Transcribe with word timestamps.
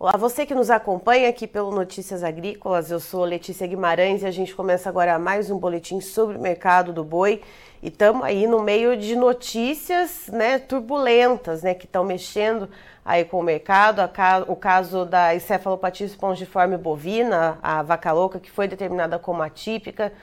Olá, 0.00 0.16
você 0.16 0.46
que 0.46 0.54
nos 0.54 0.70
acompanha 0.70 1.28
aqui 1.28 1.46
pelo 1.46 1.70
Notícias 1.70 2.24
Agrícolas, 2.24 2.90
eu 2.90 2.98
sou 2.98 3.22
Letícia 3.22 3.66
Guimarães 3.66 4.22
e 4.22 4.26
a 4.26 4.30
gente 4.30 4.54
começa 4.54 4.88
agora 4.88 5.18
mais 5.18 5.50
um 5.50 5.58
boletim 5.58 6.00
sobre 6.00 6.38
o 6.38 6.40
mercado 6.40 6.90
do 6.90 7.04
boi. 7.04 7.42
E 7.82 7.88
estamos 7.88 8.24
aí 8.24 8.46
no 8.46 8.62
meio 8.62 8.96
de 8.96 9.14
notícias 9.14 10.28
né, 10.28 10.58
turbulentas, 10.58 11.62
né, 11.62 11.74
que 11.74 11.84
estão 11.84 12.02
mexendo 12.02 12.66
aí 13.04 13.26
com 13.26 13.40
o 13.40 13.42
mercado. 13.42 14.00
O 14.48 14.56
caso 14.56 15.04
da 15.04 15.34
encefalopatia 15.34 16.06
espongiforme 16.06 16.78
bovina, 16.78 17.58
a 17.62 17.82
vaca 17.82 18.10
louca, 18.10 18.40
que 18.40 18.50
foi 18.50 18.66
determinada 18.66 19.18
como 19.18 19.42
atípica, 19.42 20.14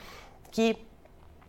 que 0.50 0.87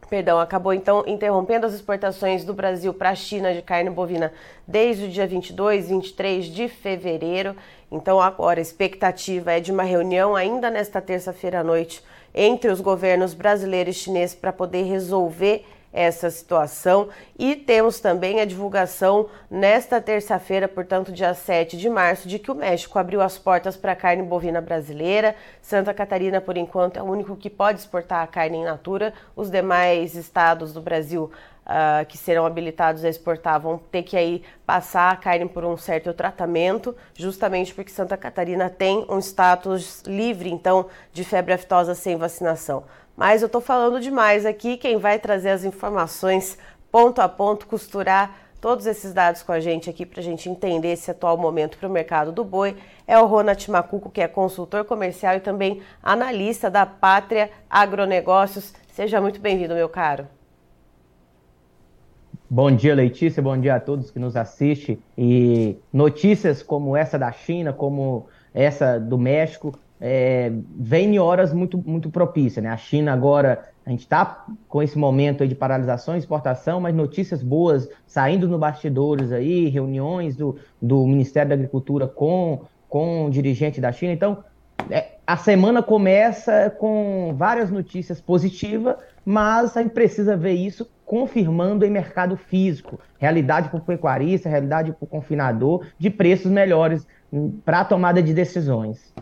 perdão, 0.08 0.38
acabou 0.38 0.72
então 0.72 1.04
interrompendo 1.06 1.66
as 1.66 1.74
exportações 1.74 2.44
do 2.44 2.54
Brasil 2.54 2.92
para 2.94 3.10
a 3.10 3.14
China 3.14 3.52
de 3.52 3.62
carne 3.62 3.90
bovina 3.90 4.32
desde 4.66 5.04
o 5.04 5.08
dia 5.08 5.26
22, 5.26 5.88
23 5.88 6.46
de 6.46 6.68
fevereiro. 6.68 7.54
Então, 7.90 8.20
agora 8.20 8.60
a 8.60 8.62
expectativa 8.62 9.52
é 9.52 9.60
de 9.60 9.70
uma 9.70 9.82
reunião 9.82 10.34
ainda 10.34 10.70
nesta 10.70 11.00
terça-feira 11.00 11.60
à 11.60 11.64
noite 11.64 12.02
entre 12.34 12.70
os 12.70 12.80
governos 12.80 13.34
brasileiro 13.34 13.90
e 13.90 13.94
chinês 13.94 14.34
para 14.34 14.52
poder 14.52 14.82
resolver 14.84 15.64
essa 15.92 16.30
situação 16.30 17.08
e 17.38 17.56
temos 17.56 18.00
também 18.00 18.40
a 18.40 18.44
divulgação 18.44 19.28
nesta 19.50 20.00
terça-feira, 20.00 20.68
portanto, 20.68 21.12
dia 21.12 21.34
7 21.34 21.76
de 21.76 21.88
março, 21.88 22.28
de 22.28 22.38
que 22.38 22.50
o 22.50 22.54
México 22.54 22.98
abriu 22.98 23.20
as 23.20 23.38
portas 23.38 23.76
para 23.76 23.92
a 23.92 23.96
carne 23.96 24.22
bovina 24.22 24.60
brasileira. 24.60 25.34
Santa 25.62 25.94
Catarina, 25.94 26.40
por 26.40 26.56
enquanto, 26.56 26.98
é 26.98 27.02
o 27.02 27.06
único 27.06 27.36
que 27.36 27.48
pode 27.48 27.80
exportar 27.80 28.22
a 28.22 28.26
carne 28.26 28.58
in 28.58 28.64
natura. 28.64 29.14
Os 29.34 29.50
demais 29.50 30.14
estados 30.14 30.72
do 30.72 30.80
Brasil 30.80 31.30
uh, 31.68 32.04
que 32.06 32.16
serão 32.16 32.46
habilitados 32.46 33.04
a 33.04 33.08
exportar 33.08 33.60
vão 33.60 33.78
ter 33.78 34.02
que 34.02 34.16
aí 34.16 34.42
passar 34.64 35.12
a 35.12 35.16
carne 35.16 35.46
por 35.48 35.64
um 35.64 35.76
certo 35.76 36.12
tratamento, 36.12 36.96
justamente 37.14 37.74
porque 37.74 37.90
Santa 37.90 38.16
Catarina 38.16 38.70
tem 38.70 39.04
um 39.08 39.18
status 39.18 40.02
livre, 40.06 40.50
então, 40.50 40.86
de 41.12 41.22
febre 41.22 41.52
aftosa 41.52 41.94
sem 41.94 42.16
vacinação. 42.16 42.84
Mas 43.18 43.42
eu 43.42 43.46
estou 43.46 43.60
falando 43.60 44.00
demais 44.00 44.46
aqui. 44.46 44.76
Quem 44.76 44.96
vai 44.96 45.18
trazer 45.18 45.50
as 45.50 45.64
informações 45.64 46.56
ponto 46.88 47.20
a 47.20 47.28
ponto, 47.28 47.66
costurar 47.66 48.32
todos 48.60 48.86
esses 48.86 49.12
dados 49.12 49.42
com 49.42 49.50
a 49.50 49.58
gente 49.58 49.90
aqui 49.90 50.06
para 50.06 50.20
a 50.20 50.22
gente 50.22 50.48
entender 50.48 50.92
esse 50.92 51.10
atual 51.10 51.36
momento 51.36 51.78
para 51.78 51.88
o 51.88 51.90
mercado 51.90 52.30
do 52.30 52.44
boi 52.44 52.76
é 53.08 53.18
o 53.18 53.26
Ronald 53.26 53.68
Macuco, 53.72 54.08
que 54.08 54.20
é 54.20 54.28
consultor 54.28 54.84
comercial 54.84 55.34
e 55.34 55.40
também 55.40 55.82
analista 56.00 56.70
da 56.70 56.86
Pátria 56.86 57.50
Agronegócios. 57.68 58.72
Seja 58.92 59.20
muito 59.20 59.40
bem-vindo, 59.40 59.74
meu 59.74 59.88
caro. 59.88 60.28
Bom 62.48 62.70
dia, 62.70 62.94
Letícia. 62.94 63.42
Bom 63.42 63.58
dia 63.58 63.74
a 63.74 63.80
todos 63.80 64.12
que 64.12 64.20
nos 64.20 64.36
assistem. 64.36 65.02
E 65.18 65.76
notícias 65.92 66.62
como 66.62 66.96
essa 66.96 67.18
da 67.18 67.32
China, 67.32 67.72
como 67.72 68.28
essa 68.54 68.96
do 68.96 69.18
México, 69.18 69.76
é, 70.00 70.52
vem 70.78 71.14
em 71.14 71.18
horas 71.18 71.52
muito, 71.52 71.78
muito 71.78 72.10
propícias. 72.10 72.62
Né? 72.62 72.70
A 72.70 72.76
China 72.76 73.12
agora, 73.12 73.68
a 73.84 73.90
gente 73.90 74.00
está 74.00 74.46
com 74.68 74.82
esse 74.82 74.98
momento 74.98 75.46
de 75.46 75.54
paralisação 75.54 76.14
e 76.14 76.18
exportação, 76.18 76.80
mas 76.80 76.94
notícias 76.94 77.42
boas 77.42 77.88
saindo 78.06 78.48
no 78.48 78.58
bastidores 78.58 79.32
aí, 79.32 79.68
reuniões 79.68 80.36
do, 80.36 80.56
do 80.80 81.06
Ministério 81.06 81.48
da 81.48 81.54
Agricultura 81.54 82.06
com, 82.06 82.60
com 82.88 83.26
o 83.26 83.30
dirigente 83.30 83.80
da 83.80 83.92
China. 83.92 84.12
Então, 84.12 84.44
é, 84.90 85.16
a 85.26 85.36
semana 85.36 85.82
começa 85.82 86.70
com 86.78 87.34
várias 87.36 87.70
notícias 87.70 88.20
positivas, 88.20 88.96
mas 89.24 89.76
a 89.76 89.82
gente 89.82 89.92
precisa 89.92 90.36
ver 90.36 90.52
isso 90.52 90.88
confirmando 91.04 91.84
em 91.84 91.90
mercado 91.90 92.36
físico, 92.36 93.00
realidade 93.18 93.70
para 93.70 93.78
o 93.78 93.82
pecuarista, 93.82 94.48
realidade 94.48 94.92
para 94.92 95.04
o 95.04 95.06
confinador, 95.06 95.86
de 95.98 96.10
preços 96.10 96.50
melhores 96.50 97.06
para 97.64 97.80
a 97.80 97.84
tomada 97.84 98.22
de 98.22 98.32
decisões. 98.32 99.12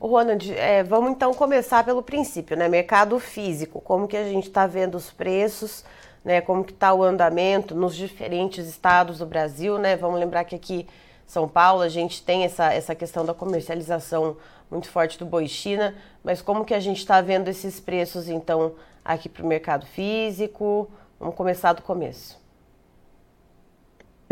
Ronald, 0.00 0.52
é, 0.52 0.82
vamos 0.82 1.10
então 1.10 1.32
começar 1.32 1.84
pelo 1.84 2.02
princípio, 2.02 2.56
né? 2.56 2.68
Mercado 2.68 3.18
físico, 3.18 3.80
como 3.80 4.06
que 4.06 4.16
a 4.16 4.24
gente 4.24 4.48
está 4.48 4.66
vendo 4.66 4.94
os 4.94 5.10
preços, 5.10 5.84
né? 6.24 6.40
Como 6.40 6.64
que 6.64 6.72
está 6.72 6.92
o 6.92 7.02
andamento 7.02 7.74
nos 7.74 7.96
diferentes 7.96 8.66
estados 8.66 9.18
do 9.18 9.26
Brasil, 9.26 9.78
né? 9.78 9.96
Vamos 9.96 10.20
lembrar 10.20 10.44
que 10.44 10.54
aqui 10.54 10.86
São 11.26 11.48
Paulo 11.48 11.82
a 11.82 11.88
gente 11.88 12.22
tem 12.22 12.44
essa, 12.44 12.72
essa 12.72 12.94
questão 12.94 13.24
da 13.24 13.32
comercialização 13.32 14.36
muito 14.70 14.88
forte 14.90 15.18
do 15.18 15.24
boi 15.24 15.48
China, 15.48 15.94
mas 16.22 16.42
como 16.42 16.64
que 16.64 16.74
a 16.74 16.80
gente 16.80 16.98
está 16.98 17.20
vendo 17.20 17.48
esses 17.48 17.80
preços 17.80 18.28
então 18.28 18.74
aqui 19.04 19.28
para 19.28 19.42
o 19.42 19.46
mercado 19.46 19.86
físico? 19.86 20.90
Vamos 21.18 21.34
começar 21.34 21.72
do 21.72 21.82
começo. 21.82 22.45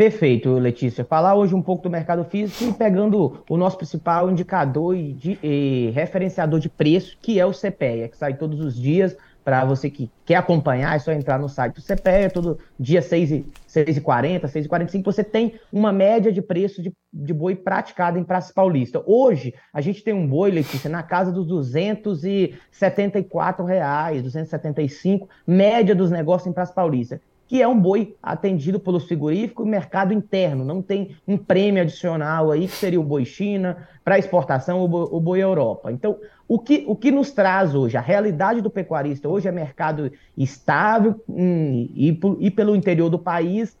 Perfeito, 0.05 0.53
Letícia. 0.59 1.03
Falar 1.03 1.33
hoje 1.33 1.55
um 1.55 1.63
pouco 1.63 1.81
do 1.81 1.89
mercado 1.89 2.23
físico 2.25 2.65
e 2.65 2.71
pegando 2.71 3.43
o 3.49 3.57
nosso 3.57 3.75
principal 3.75 4.29
indicador 4.29 4.95
e, 4.95 5.13
de, 5.13 5.39
e 5.41 5.89
referenciador 5.95 6.59
de 6.59 6.69
preço, 6.69 7.17
que 7.19 7.39
é 7.39 7.45
o 7.45 7.51
CPEA, 7.51 8.07
que 8.07 8.15
sai 8.15 8.35
todos 8.35 8.59
os 8.59 8.75
dias. 8.75 9.17
Para 9.43 9.65
você 9.65 9.89
que 9.89 10.11
quer 10.23 10.35
acompanhar, 10.35 10.95
é 10.95 10.99
só 10.99 11.11
entrar 11.11 11.39
no 11.39 11.49
site 11.49 11.73
do 11.73 11.81
CPEA, 11.81 12.29
todo 12.29 12.59
dia 12.79 13.01
6h40, 13.01 14.43
6h45, 14.43 15.03
você 15.03 15.23
tem 15.23 15.55
uma 15.73 15.91
média 15.91 16.31
de 16.31 16.39
preço 16.39 16.83
de, 16.83 16.93
de 17.11 17.33
boi 17.33 17.55
praticado 17.55 18.19
em 18.19 18.23
Praça 18.23 18.53
Paulista. 18.53 19.01
Hoje, 19.07 19.55
a 19.73 19.81
gente 19.81 20.03
tem 20.03 20.13
um 20.13 20.27
boi, 20.27 20.51
Letícia, 20.51 20.87
na 20.87 21.01
casa 21.01 21.31
dos 21.31 21.47
274 21.47 23.65
reais, 23.65 24.21
275, 24.21 25.27
média 25.47 25.95
dos 25.95 26.11
negócios 26.11 26.45
em 26.45 26.53
Praça 26.53 26.73
Paulista 26.73 27.19
que 27.47 27.61
é 27.61 27.67
um 27.67 27.79
boi 27.79 28.15
atendido 28.21 28.79
pelo 28.79 28.99
frigorífico 28.99 29.63
e 29.63 29.69
mercado 29.69 30.13
interno, 30.13 30.65
não 30.65 30.81
tem 30.81 31.15
um 31.27 31.37
prêmio 31.37 31.81
adicional 31.81 32.51
aí, 32.51 32.67
que 32.67 32.75
seria 32.75 32.99
o 32.99 33.03
boi 33.03 33.23
China, 33.23 33.87
para 34.03 34.17
exportação, 34.17 34.81
o 34.81 34.87
boi, 34.87 35.07
o 35.11 35.19
boi 35.19 35.43
Europa. 35.43 35.91
Então, 35.91 36.17
o 36.47 36.59
que, 36.59 36.83
o 36.87 36.95
que 36.95 37.11
nos 37.11 37.31
traz 37.31 37.75
hoje, 37.75 37.97
a 37.97 38.01
realidade 38.01 38.61
do 38.61 38.69
pecuarista 38.69 39.29
hoje 39.29 39.47
é 39.47 39.51
mercado 39.51 40.11
estável 40.37 41.21
hum, 41.29 41.87
e, 41.95 42.19
e 42.39 42.51
pelo 42.51 42.75
interior 42.75 43.09
do 43.09 43.19
país, 43.19 43.77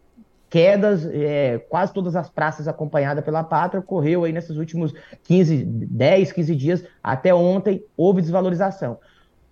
quedas, 0.49 1.05
é, 1.11 1.57
quase 1.69 1.91
todas 1.91 2.15
as 2.15 2.29
praças 2.29 2.67
acompanhadas 2.67 3.25
pela 3.25 3.43
pátria, 3.43 3.79
ocorreu 3.79 4.23
aí 4.23 4.31
nesses 4.31 4.55
últimos 4.57 4.93
15, 5.23 5.63
10, 5.65 6.31
15 6.31 6.55
dias, 6.55 6.83
até 7.03 7.33
ontem 7.33 7.83
houve 7.97 8.21
desvalorização. 8.21 8.99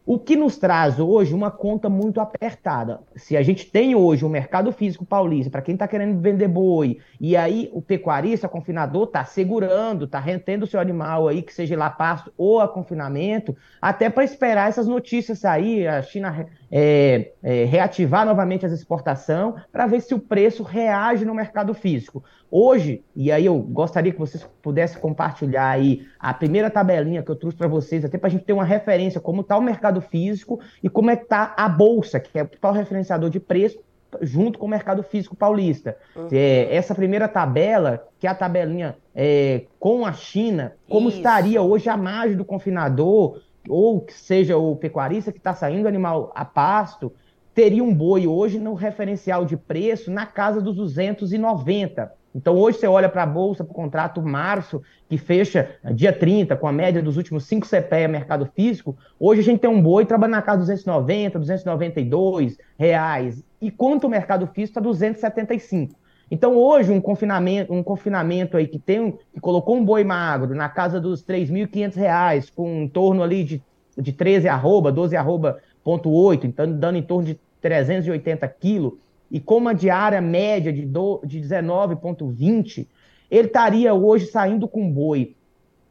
O 0.06 0.20
que 0.20 0.36
nos 0.36 0.58
traz 0.58 1.00
hoje 1.00 1.34
uma 1.34 1.50
conta 1.50 1.88
muito 1.88 2.20
apertada. 2.20 3.00
Se 3.16 3.38
a 3.38 3.42
gente 3.42 3.66
tem 3.66 3.96
hoje 3.96 4.26
um 4.26 4.30
mercado 4.30 4.70
físico 4.74 5.06
paulista, 5.06 5.50
para 5.50 5.62
quem 5.62 5.76
está 5.76 5.88
querendo 5.88 6.20
vender 6.20 6.50
boi, 6.50 7.00
e 7.22 7.38
aí 7.38 7.70
o 7.72 7.82
pecuarista, 7.82 8.48
o 8.48 8.50
confinador, 8.50 9.06
está 9.06 9.24
segurando, 9.24 10.04
está 10.04 10.20
retendo 10.20 10.66
o 10.66 10.68
seu 10.68 10.82
animal 10.82 11.30
aí, 11.30 11.42
que 11.42 11.54
seja 11.54 11.78
lá 11.78 11.90
pasto 11.90 12.34
ou 12.38 12.60
a 12.60 12.68
confinamento, 12.68 13.56
até 13.82 14.10
para 14.10 14.26
esperar 14.26 14.68
essas 14.68 14.88
notícias 14.88 15.40
sair, 15.40 15.88
a 15.88 16.02
China 16.02 16.48
é, 16.76 17.34
é, 17.44 17.66
reativar 17.66 18.26
novamente 18.26 18.66
as 18.66 18.72
exportações, 18.72 19.54
para 19.72 19.86
ver 19.86 20.02
se 20.02 20.16
o 20.16 20.20
preço 20.20 20.64
reage 20.64 21.24
no 21.24 21.36
mercado 21.36 21.72
físico. 21.76 22.24
Hoje, 22.50 23.04
e 23.16 23.32
aí 23.32 23.46
eu 23.46 23.60
gostaria 23.60 24.12
que 24.12 24.18
vocês 24.18 24.44
pudessem 24.60 25.00
compartilhar 25.00 25.70
aí 25.70 26.08
a 26.20 26.34
primeira 26.34 26.72
tabelinha 26.72 27.22
que 27.22 27.30
eu 27.30 27.36
trouxe 27.36 27.56
para 27.56 27.68
vocês, 27.68 28.04
até 28.04 28.18
para 28.18 28.28
a 28.28 28.32
gente 28.32 28.46
ter 28.46 28.54
uma 28.54 28.66
referência 28.66 29.22
como 29.22 29.42
está 29.42 29.56
o 29.56 29.62
mercado 29.62 30.02
físico 30.02 30.60
e 30.82 30.90
como 30.90 31.12
é 31.12 31.16
que 31.16 31.24
está 31.24 31.54
a 31.56 31.70
bolsa, 31.70 32.20
que 32.20 32.40
é 32.40 32.42
o 32.42 32.48
principal 32.48 32.74
referenciador 32.74 33.30
de 33.30 33.40
preço, 33.40 33.78
junto 34.22 34.58
com 34.58 34.66
o 34.66 34.70
mercado 34.70 35.04
físico 35.04 35.36
paulista. 35.36 35.96
Uhum. 36.16 36.28
É, 36.32 36.76
essa 36.76 36.96
primeira 36.96 37.28
tabela, 37.28 38.04
que 38.18 38.26
é 38.26 38.30
a 38.32 38.36
tabelinha 38.36 38.98
é, 39.14 39.66
com 39.80 40.08
a 40.08 40.12
China, 40.12 40.74
como 40.90 41.10
Isso. 41.10 41.18
estaria 41.18 41.62
hoje 41.62 41.88
a 41.88 41.98
margem 41.98 42.36
do 42.36 42.44
confinador, 42.44 43.40
ou 43.68 44.02
que 44.02 44.14
seja 44.14 44.58
o 44.58 44.76
pecuarista 44.76 45.32
que 45.32 45.38
está 45.38 45.54
saindo 45.54 45.88
animal 45.88 46.32
a 46.36 46.44
pasto, 46.44 47.14
teria 47.54 47.84
um 47.84 47.94
boi 47.94 48.28
hoje 48.28 48.60
no 48.60 48.74
referencial 48.74 49.46
de 49.46 49.56
preço 49.56 50.12
na 50.12 50.26
casa 50.26 50.62
dos 50.62 50.76
290. 50.76 52.12
Então, 52.36 52.58
hoje 52.58 52.80
você 52.80 52.88
olha 52.88 53.08
para 53.08 53.24
a 53.24 53.28
Bolsa, 53.28 53.64
para 53.64 53.72
o 53.72 53.76
contrato 53.76 54.20
março, 54.22 54.82
que 55.08 55.20
fecha 55.20 55.70
dia 55.94 56.12
30, 56.12 56.56
com 56.56 56.68
a 56.68 56.72
média 56.72 57.02
dos 57.02 57.16
últimos 57.16 57.46
5 57.46 57.68
CPE 57.68 58.08
mercado 58.08 58.50
físico. 58.56 58.98
Hoje 59.20 59.42
a 59.42 59.44
gente 59.44 59.60
tem 59.60 59.70
um 59.70 59.82
boi 59.82 60.04
trabalhando 60.06 60.38
na 60.38 60.42
casa 60.42 60.58
dos 60.60 60.68
290, 60.68 61.38
292 61.38 62.58
reais. 62.78 63.44
E 63.62 63.70
quanto 63.70 64.08
o 64.08 64.10
mercado 64.10 64.48
físico 64.48 64.80
está 64.80 64.82
275. 64.82 65.96
Então, 66.34 66.58
hoje, 66.58 66.92
um 66.92 67.00
confinamento, 67.00 67.72
um 67.72 67.84
confinamento 67.84 68.58
aí 68.58 68.66
que 68.66 68.80
tem 68.80 69.12
que 69.32 69.40
colocou 69.40 69.76
um 69.78 69.86
boi 69.86 70.04
magro 70.04 70.56
na 70.56 70.68
casa 70.68 71.00
dos 71.00 71.24
3.500 71.24 71.94
reais, 71.96 72.50
com 72.50 72.82
em 72.82 72.88
torno 72.88 73.22
ali 73.22 73.44
de, 73.44 73.62
de 73.96 74.12
13 74.12 74.48
arroba, 74.48 74.92
12 74.92 75.16
arroba 75.16 75.60
ponto 75.84 76.10
8, 76.10 76.48
então 76.48 76.72
dando 76.72 76.98
em 76.98 77.04
torno 77.04 77.28
de 77.28 77.40
380 77.62 78.48
quilos, 78.48 78.94
e 79.30 79.40
com 79.40 79.58
uma 79.58 79.76
diária 79.76 80.20
média 80.20 80.74
de, 80.74 80.82
de 80.82 81.40
19,20, 81.40 82.88
ele 83.30 83.48
estaria 83.48 83.94
hoje 83.94 84.26
saindo 84.26 84.68
com 84.68 84.92
boi 84.92 85.36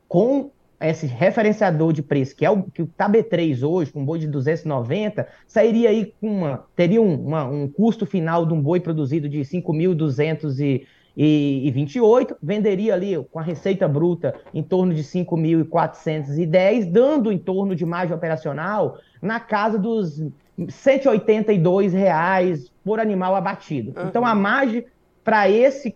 com 0.09 0.51
esse 0.89 1.07
referenciador 1.07 1.93
de 1.93 2.03
preço, 2.03 2.35
que 2.35 2.45
é 2.45 2.51
o 2.51 2.63
que 2.63 2.83
está 2.83 3.09
B3 3.09 3.63
hoje, 3.63 3.93
com 3.93 4.01
um 4.01 4.05
boi 4.05 4.19
de 4.19 4.27
290, 4.27 5.27
sairia 5.47 5.91
aí 5.91 6.15
com 6.21 6.29
uma. 6.29 6.65
teria 6.75 7.01
um, 7.01 7.15
uma, 7.15 7.45
um 7.45 7.69
custo 7.69 8.05
final 8.07 8.47
de 8.47 8.53
um 8.53 8.61
boi 8.61 8.81
produzido 8.81 9.29
de 9.29 9.41
5.200 9.41 10.83
5.028, 11.17 12.37
venderia 12.43 12.95
ali 12.95 13.23
com 13.31 13.39
a 13.39 13.43
receita 13.43 13.87
bruta 13.87 14.35
em 14.53 14.63
torno 14.63 14.95
de 14.95 15.03
5.410, 15.03 16.91
dando 16.91 17.31
em 17.31 17.39
torno 17.39 17.77
de 17.77 17.85
margem 17.85 18.15
operacional 18.15 18.99
na 19.21 19.39
casa 19.39 19.79
dos 19.79 20.23
182 20.69 21.93
reais 21.93 22.71
por 22.85 22.99
animal 22.99 23.35
abatido. 23.35 23.93
Uhum. 23.99 24.09
Então 24.09 24.25
a 24.25 24.35
margem 24.35 24.85
para 25.23 25.49
esse 25.49 25.95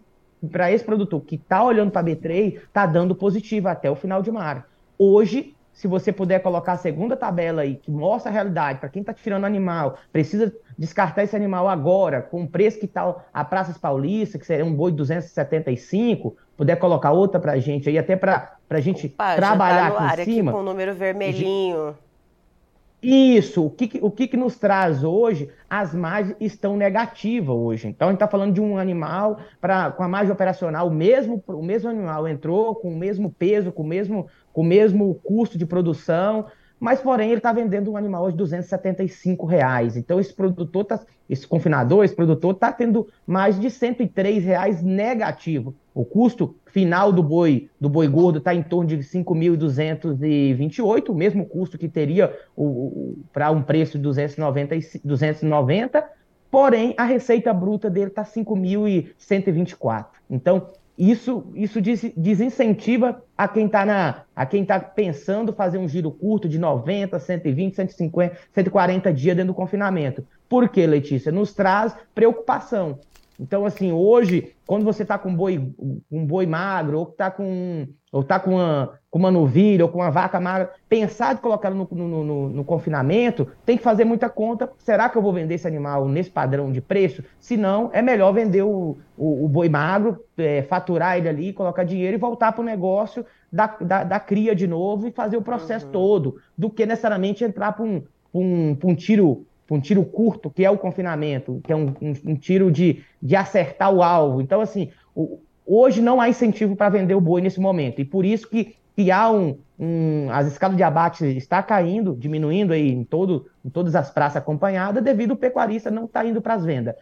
para 0.53 0.71
esse 0.71 0.85
produtor 0.85 1.23
que 1.23 1.37
está 1.37 1.65
olhando 1.65 1.91
para 1.91 2.03
a 2.03 2.05
B3 2.05 2.59
está 2.59 2.85
dando 2.85 3.17
positivo 3.17 3.69
até 3.69 3.91
o 3.91 3.97
final 3.97 4.23
de 4.23 4.31
março. 4.31 4.76
Hoje 4.99 5.57
se 5.77 5.87
você 5.87 6.11
puder 6.11 6.41
colocar 6.41 6.73
a 6.73 6.77
segunda 6.79 7.15
tabela 7.15 7.61
aí, 7.61 7.77
que 7.77 7.91
mostra 7.91 8.31
a 8.31 8.33
realidade, 8.33 8.79
para 8.79 8.89
quem 8.89 9.01
está 9.01 9.13
tirando 9.13 9.45
animal, 9.45 9.99
precisa 10.11 10.51
descartar 10.77 11.25
esse 11.25 11.37
animal 11.37 11.69
agora, 11.69 12.23
com 12.23 12.45
o 12.45 12.49
preço 12.49 12.79
que 12.79 12.87
está 12.87 13.15
a 13.33 13.45
Praças 13.45 13.77
Paulista, 13.77 14.39
que 14.39 14.47
seria 14.47 14.65
um 14.65 14.73
boi 14.73 14.91
de 14.91 14.97
275, 14.97 16.35
puder 16.57 16.77
colocar 16.77 17.13
outra 17.13 17.39
para 17.39 17.53
a 17.53 17.59
gente 17.59 17.91
aí, 17.91 17.99
até 17.99 18.17
para 18.17 18.57
a 18.71 18.81
gente 18.81 19.07
Opa, 19.07 19.25
tá 19.33 19.37
trabalhar 19.37 19.91
tá 19.91 20.07
aqui 20.09 20.23
em 20.23 20.25
cima. 20.25 20.51
Aqui 20.51 20.59
com 20.59 20.65
o 20.65 20.67
número 20.67 20.95
vermelhinho. 20.95 21.95
Isso, 23.03 23.67
o 23.67 23.71
que, 23.71 23.99
o 24.03 24.11
que, 24.11 24.27
que 24.27 24.37
nos 24.37 24.57
traz 24.59 25.05
hoje? 25.05 25.51
As 25.69 25.95
margens 25.95 26.37
estão 26.41 26.77
negativas 26.77 27.55
hoje. 27.55 27.89
Então, 27.89 28.09
a 28.09 28.11
gente 28.11 28.17
está 28.17 28.27
falando 28.27 28.55
de 28.55 28.61
um 28.61 28.79
animal 28.79 29.39
pra, 29.61 29.91
com 29.93 30.03
a 30.03 30.09
margem 30.09 30.33
operacional, 30.33 30.89
o 30.89 30.91
mesmo, 30.91 31.43
o 31.47 31.63
mesmo 31.63 31.91
animal 31.91 32.27
entrou 32.27 32.75
com 32.75 32.89
o 32.89 32.97
mesmo 32.97 33.31
peso, 33.31 33.71
com 33.71 33.83
o 33.83 33.87
mesmo, 33.87 34.27
com 34.53 34.63
o 34.63 34.65
mesmo 34.65 35.15
custo 35.23 35.59
de 35.59 35.67
produção, 35.67 36.47
mas 36.81 37.01
porém 37.01 37.29
ele 37.29 37.39
está 37.39 37.53
vendendo 37.53 37.93
um 37.93 37.97
animal 37.97 38.25
hoje 38.25 38.33
de 38.33 38.39
275 38.39 39.47
reais. 39.47 39.97
Então 39.97 40.19
esse 40.19 40.33
produtor, 40.33 40.85
tá, 40.85 41.01
esse 41.29 41.47
confinador, 41.47 42.05
esse 42.05 42.15
produtor 42.15 42.55
está 42.55 42.73
tendo 42.73 43.09
mais 43.27 43.59
de 43.61 43.71
103 43.71 44.45
reais 44.45 44.83
negativo. 44.83 45.75
O 45.97 46.05
custo 46.05 46.55
final 46.67 47.11
do 47.11 47.23
boi 47.23 47.71
do 47.81 47.89
boi 47.89 48.07
gordo 48.07 48.37
está 48.37 48.55
em 48.55 48.63
torno 48.63 48.87
de 48.87 48.99
5.228, 48.99 51.09
o 51.09 51.15
mesmo 51.15 51.47
custo 51.47 51.79
que 51.79 51.89
teria 51.89 52.31
para 53.33 53.51
um 53.51 53.63
preço 53.63 53.97
de 53.97 54.05
290, 54.05 54.77
290, 55.03 56.07
porém 56.51 56.93
a 56.99 57.05
receita 57.05 57.51
bruta 57.55 57.89
dele 57.89 58.09
está 58.09 58.25
5.124. 58.25 60.05
Então 60.29 60.69
isso, 60.99 61.47
isso 61.55 61.81
desincentiva 62.15 63.23
a 63.35 63.49
quem 63.49 63.65
está 63.65 64.27
a 64.37 64.45
quem 64.45 64.61
está 64.63 64.79
pensando 64.79 65.55
fazer 65.55 65.79
um 65.79 65.89
giro 65.89 66.11
curto 66.11 66.47
de 66.47 66.59
90, 66.59 67.19
120, 67.19 67.75
150, 67.75 68.37
140 68.53 69.15
dias 69.15 69.35
dentro 69.35 69.55
do 69.55 69.57
confinamento. 69.57 70.27
Por 70.47 70.69
quê, 70.69 70.87
Letícia? 70.87 71.33
Nos 71.33 71.55
traz 71.55 71.97
preocupação. 72.15 72.99
Então, 73.39 73.65
assim, 73.65 73.93
hoje, 73.93 74.55
quando 74.67 74.85
você 74.85 75.03
está 75.03 75.19
com 75.19 75.29
um 75.29 75.35
boi, 75.35 75.73
um 76.11 76.25
boi 76.25 76.47
magro, 76.47 76.99
ou 76.99 77.09
está 77.09 77.31
com, 77.31 77.87
ou 78.11 78.23
tá 78.23 78.41
com, 78.41 78.53
uma, 78.53 78.95
com 79.11 79.19
uma 79.19 79.31
novilha, 79.31 79.85
ou 79.85 79.91
com 79.91 79.99
uma 79.99 80.11
vaca 80.11 80.41
magra, 80.41 80.73
pensar 80.89 81.35
de 81.35 81.41
colocar 81.41 81.71
no, 81.71 81.87
no, 81.91 82.25
no, 82.25 82.49
no, 82.49 82.65
confinamento, 82.65 83.47
tem 83.65 83.77
que 83.77 83.83
fazer 83.83 84.05
muita 84.05 84.29
conta. 84.29 84.71
Será 84.79 85.09
que 85.09 85.19
eu 85.19 85.23
vou 85.23 85.33
vender 85.33 85.55
esse 85.55 85.67
animal 85.67 86.09
nesse 86.09 86.31
padrão 86.31 86.73
de 86.73 86.81
preço? 86.81 87.23
Se 87.39 87.57
não, 87.57 87.91
é 87.93 88.01
melhor 88.01 88.33
vender 88.33 88.63
o, 88.63 88.97
o, 89.17 89.45
o 89.45 89.49
boi 89.49 89.69
magro, 89.69 90.25
é, 90.39 90.63
faturar 90.63 91.19
ele 91.19 91.29
ali, 91.29 91.53
colocar 91.53 91.85
dinheiro 91.85 92.17
e 92.17 92.21
voltar 92.21 92.53
para 92.53 92.63
o 92.63 92.65
negócio 92.65 93.25
da, 93.53 93.67
da, 93.81 94.05
da, 94.05 94.21
cria 94.21 94.55
de 94.55 94.67
novo 94.67 95.07
e 95.07 95.13
fazer 95.13 95.37
o 95.37 95.43
processo 95.43 95.87
uhum. 95.87 95.93
todo, 95.93 96.37
do 96.57 96.71
que 96.71 96.85
necessariamente 96.87 97.45
entrar 97.45 97.73
para 97.73 97.85
um, 97.85 98.03
um, 98.35 98.77
um 98.83 98.95
tiro 98.95 99.47
um 99.75 99.81
tiro 99.81 100.05
curto, 100.05 100.51
que 100.51 100.65
é 100.65 100.71
o 100.71 100.79
confinamento, 100.79 101.61
que 101.65 101.73
é 101.73 101.77
um, 101.77 101.95
um, 102.01 102.13
um 102.27 102.37
tiro 102.37 102.71
de, 102.71 103.03
de 103.21 103.35
acertar 103.35 103.93
o 103.93 104.03
alvo. 104.03 104.41
Então, 104.41 104.61
assim, 104.61 104.91
o, 105.15 105.41
hoje 105.67 106.01
não 106.01 106.21
há 106.21 106.29
incentivo 106.29 106.77
para 106.77 106.89
vender 106.89 107.15
o 107.15 107.21
boi 107.21 107.41
nesse 107.41 107.61
momento. 107.61 108.01
E 108.01 108.05
por 108.05 108.25
isso 108.25 108.49
que, 108.49 108.77
que 108.95 109.11
há 109.11 109.31
um, 109.31 109.59
um. 109.79 110.29
As 110.31 110.47
escalas 110.47 110.77
de 110.77 110.83
abate 110.83 111.27
está 111.37 111.63
caindo, 111.63 112.15
diminuindo 112.15 112.73
aí 112.73 112.91
em, 112.91 113.03
todo, 113.03 113.47
em 113.65 113.69
todas 113.69 113.97
as 113.97 114.11
praças 114.11 114.37
acompanhadas, 114.37 115.03
devido 115.03 115.33
ao 115.33 115.37
pecuarista 115.37 115.91
não 115.91 116.05
estar 116.05 116.21
tá 116.23 116.27
indo 116.27 116.41
para 116.41 116.55
as 116.55 116.65
vendas. 116.65 116.95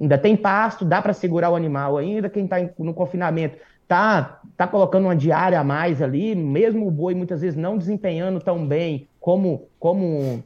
Ainda 0.00 0.18
tem 0.18 0.36
pasto, 0.36 0.84
dá 0.84 1.00
para 1.00 1.12
segurar 1.12 1.50
o 1.50 1.56
animal 1.56 1.96
ainda, 1.96 2.28
quem 2.28 2.44
está 2.44 2.56
no 2.78 2.94
confinamento 2.94 3.56
tá, 3.86 4.40
tá 4.56 4.66
colocando 4.66 5.04
uma 5.04 5.16
diária 5.16 5.60
a 5.60 5.64
mais 5.64 6.02
ali, 6.02 6.34
mesmo 6.34 6.86
o 6.86 6.90
boi 6.90 7.14
muitas 7.14 7.42
vezes 7.42 7.56
não 7.56 7.78
desempenhando 7.78 8.40
tão 8.40 8.66
bem 8.66 9.06
como, 9.20 9.68
como 9.78 10.42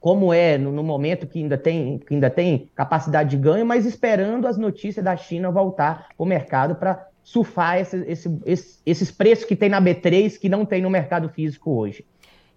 como 0.00 0.32
é 0.32 0.56
no, 0.58 0.70
no, 0.70 0.82
momento 0.82 1.26
que 1.26 1.38
ainda, 1.38 1.58
tem, 1.58 1.98
que 1.98 2.14
ainda 2.14 2.30
tem 2.30 2.70
capacidade 2.74 3.30
de 3.30 3.36
ganho, 3.36 3.66
mas 3.66 3.84
esperando 3.84 4.46
as 4.46 4.56
notícias 4.56 5.04
da 5.04 5.16
China 5.16 5.50
voltar 5.50 6.08
para 6.16 6.24
o 6.24 6.26
mercado 6.26 6.76
para 6.76 7.08
surfar 7.22 7.78
esse, 7.78 7.96
esse, 8.06 8.40
esse, 8.44 8.78
esses 8.86 9.10
preços 9.10 9.44
que 9.44 9.56
tem 9.56 9.68
na 9.68 9.82
B3 9.82 10.38
que 10.38 10.48
não 10.48 10.64
tem 10.64 10.80
no 10.80 10.90
mercado 10.90 11.28
físico 11.28 11.72
hoje. 11.72 12.04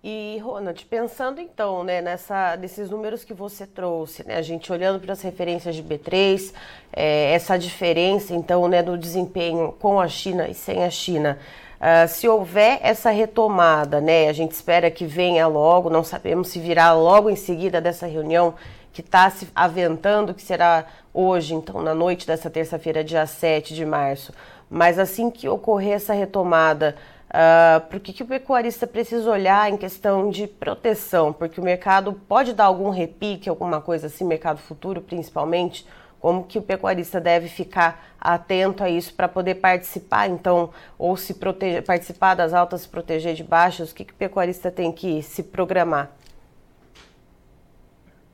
E, 0.02 0.40
Ronald, 0.42 0.86
pensando 0.86 1.42
então 1.42 1.84
né, 1.84 2.02
nessa, 2.02 2.56
nesses 2.56 2.90
números 2.90 3.26
que 3.26 3.34
você 3.34 3.68
trouxe, 3.68 4.26
né, 4.26 4.38
a 4.38 4.42
gente 4.42 4.72
olhando 4.72 5.00
para 5.00 5.12
as 5.12 5.22
referências 5.22 5.76
de 5.76 5.84
B3, 5.84 6.54
é, 6.94 7.34
essa 7.34 7.58
diferença 7.58 8.34
então 8.34 8.68
né, 8.70 8.82
do 8.82 8.98
desempenho 8.98 9.74
com 9.74 10.00
a 10.00 10.08
China 10.08 10.48
e 10.48 10.54
sem 10.54 10.86
a 10.86 10.90
China, 10.90 11.38
Uh, 11.80 12.08
se 12.10 12.28
houver 12.28 12.80
essa 12.84 13.10
retomada, 13.10 14.02
né, 14.02 14.28
a 14.28 14.34
gente 14.34 14.52
espera 14.52 14.92
que 14.92 15.06
venha 15.06 15.48
logo, 15.48 15.90
não 15.90 16.04
sabemos 16.04 16.50
se 16.50 16.60
virá 16.60 16.92
logo 16.92 17.30
em 17.30 17.38
seguida 17.38 17.80
dessa 17.80 18.06
reunião 18.06 18.54
que 18.92 19.00
está 19.00 19.30
se 19.30 19.48
aventando, 19.56 20.34
que 20.34 20.42
será 20.42 20.86
hoje, 21.14 21.54
então, 21.54 21.82
na 21.82 21.94
noite 21.94 22.28
dessa 22.28 22.50
terça-feira, 22.50 23.02
dia 23.02 23.26
7 23.26 23.74
de 23.74 23.86
março. 23.86 24.34
Mas 24.70 25.00
assim 25.00 25.32
que 25.32 25.48
ocorrer 25.48 25.94
essa 25.94 26.14
retomada, 26.14 26.96
uh, 27.30 27.80
por 27.88 28.00
que, 28.02 28.12
que 28.12 28.24
o 28.24 28.28
pecuarista 28.28 28.86
precisa 28.86 29.30
olhar 29.30 29.72
em 29.72 29.78
questão 29.78 30.30
de 30.30 30.48
proteção? 30.48 31.32
Porque 31.32 31.62
o 31.62 31.64
mercado 31.64 32.14
pode 32.28 32.52
dar 32.52 32.66
algum 32.66 32.90
repique, 32.90 33.50
alguma 33.50 33.80
coisa 33.80 34.08
assim, 34.08 34.26
mercado 34.26 34.58
futuro 34.58 35.02
principalmente, 35.02 35.88
como 36.20 36.44
que 36.44 36.58
o 36.58 36.62
pecuarista 36.62 37.20
deve 37.20 37.48
ficar 37.48 38.08
atento 38.20 38.84
a 38.84 38.90
isso 38.90 39.14
para 39.14 39.28
poder 39.28 39.56
participar, 39.56 40.30
então, 40.30 40.70
ou 40.98 41.16
se 41.16 41.34
proteger, 41.34 41.84
participar 41.84 42.36
das 42.36 42.54
altas, 42.54 42.82
se 42.82 42.90
proteger 42.90 43.34
de 43.34 43.44
baixas? 43.44 43.92
O 43.92 43.96
que, 43.96 44.04
que 44.04 44.14
o 44.14 44.16
pecuarista 44.16 44.70
tem 44.70 44.92
que 44.92 45.22
se 45.22 45.44
programar? 45.44 46.12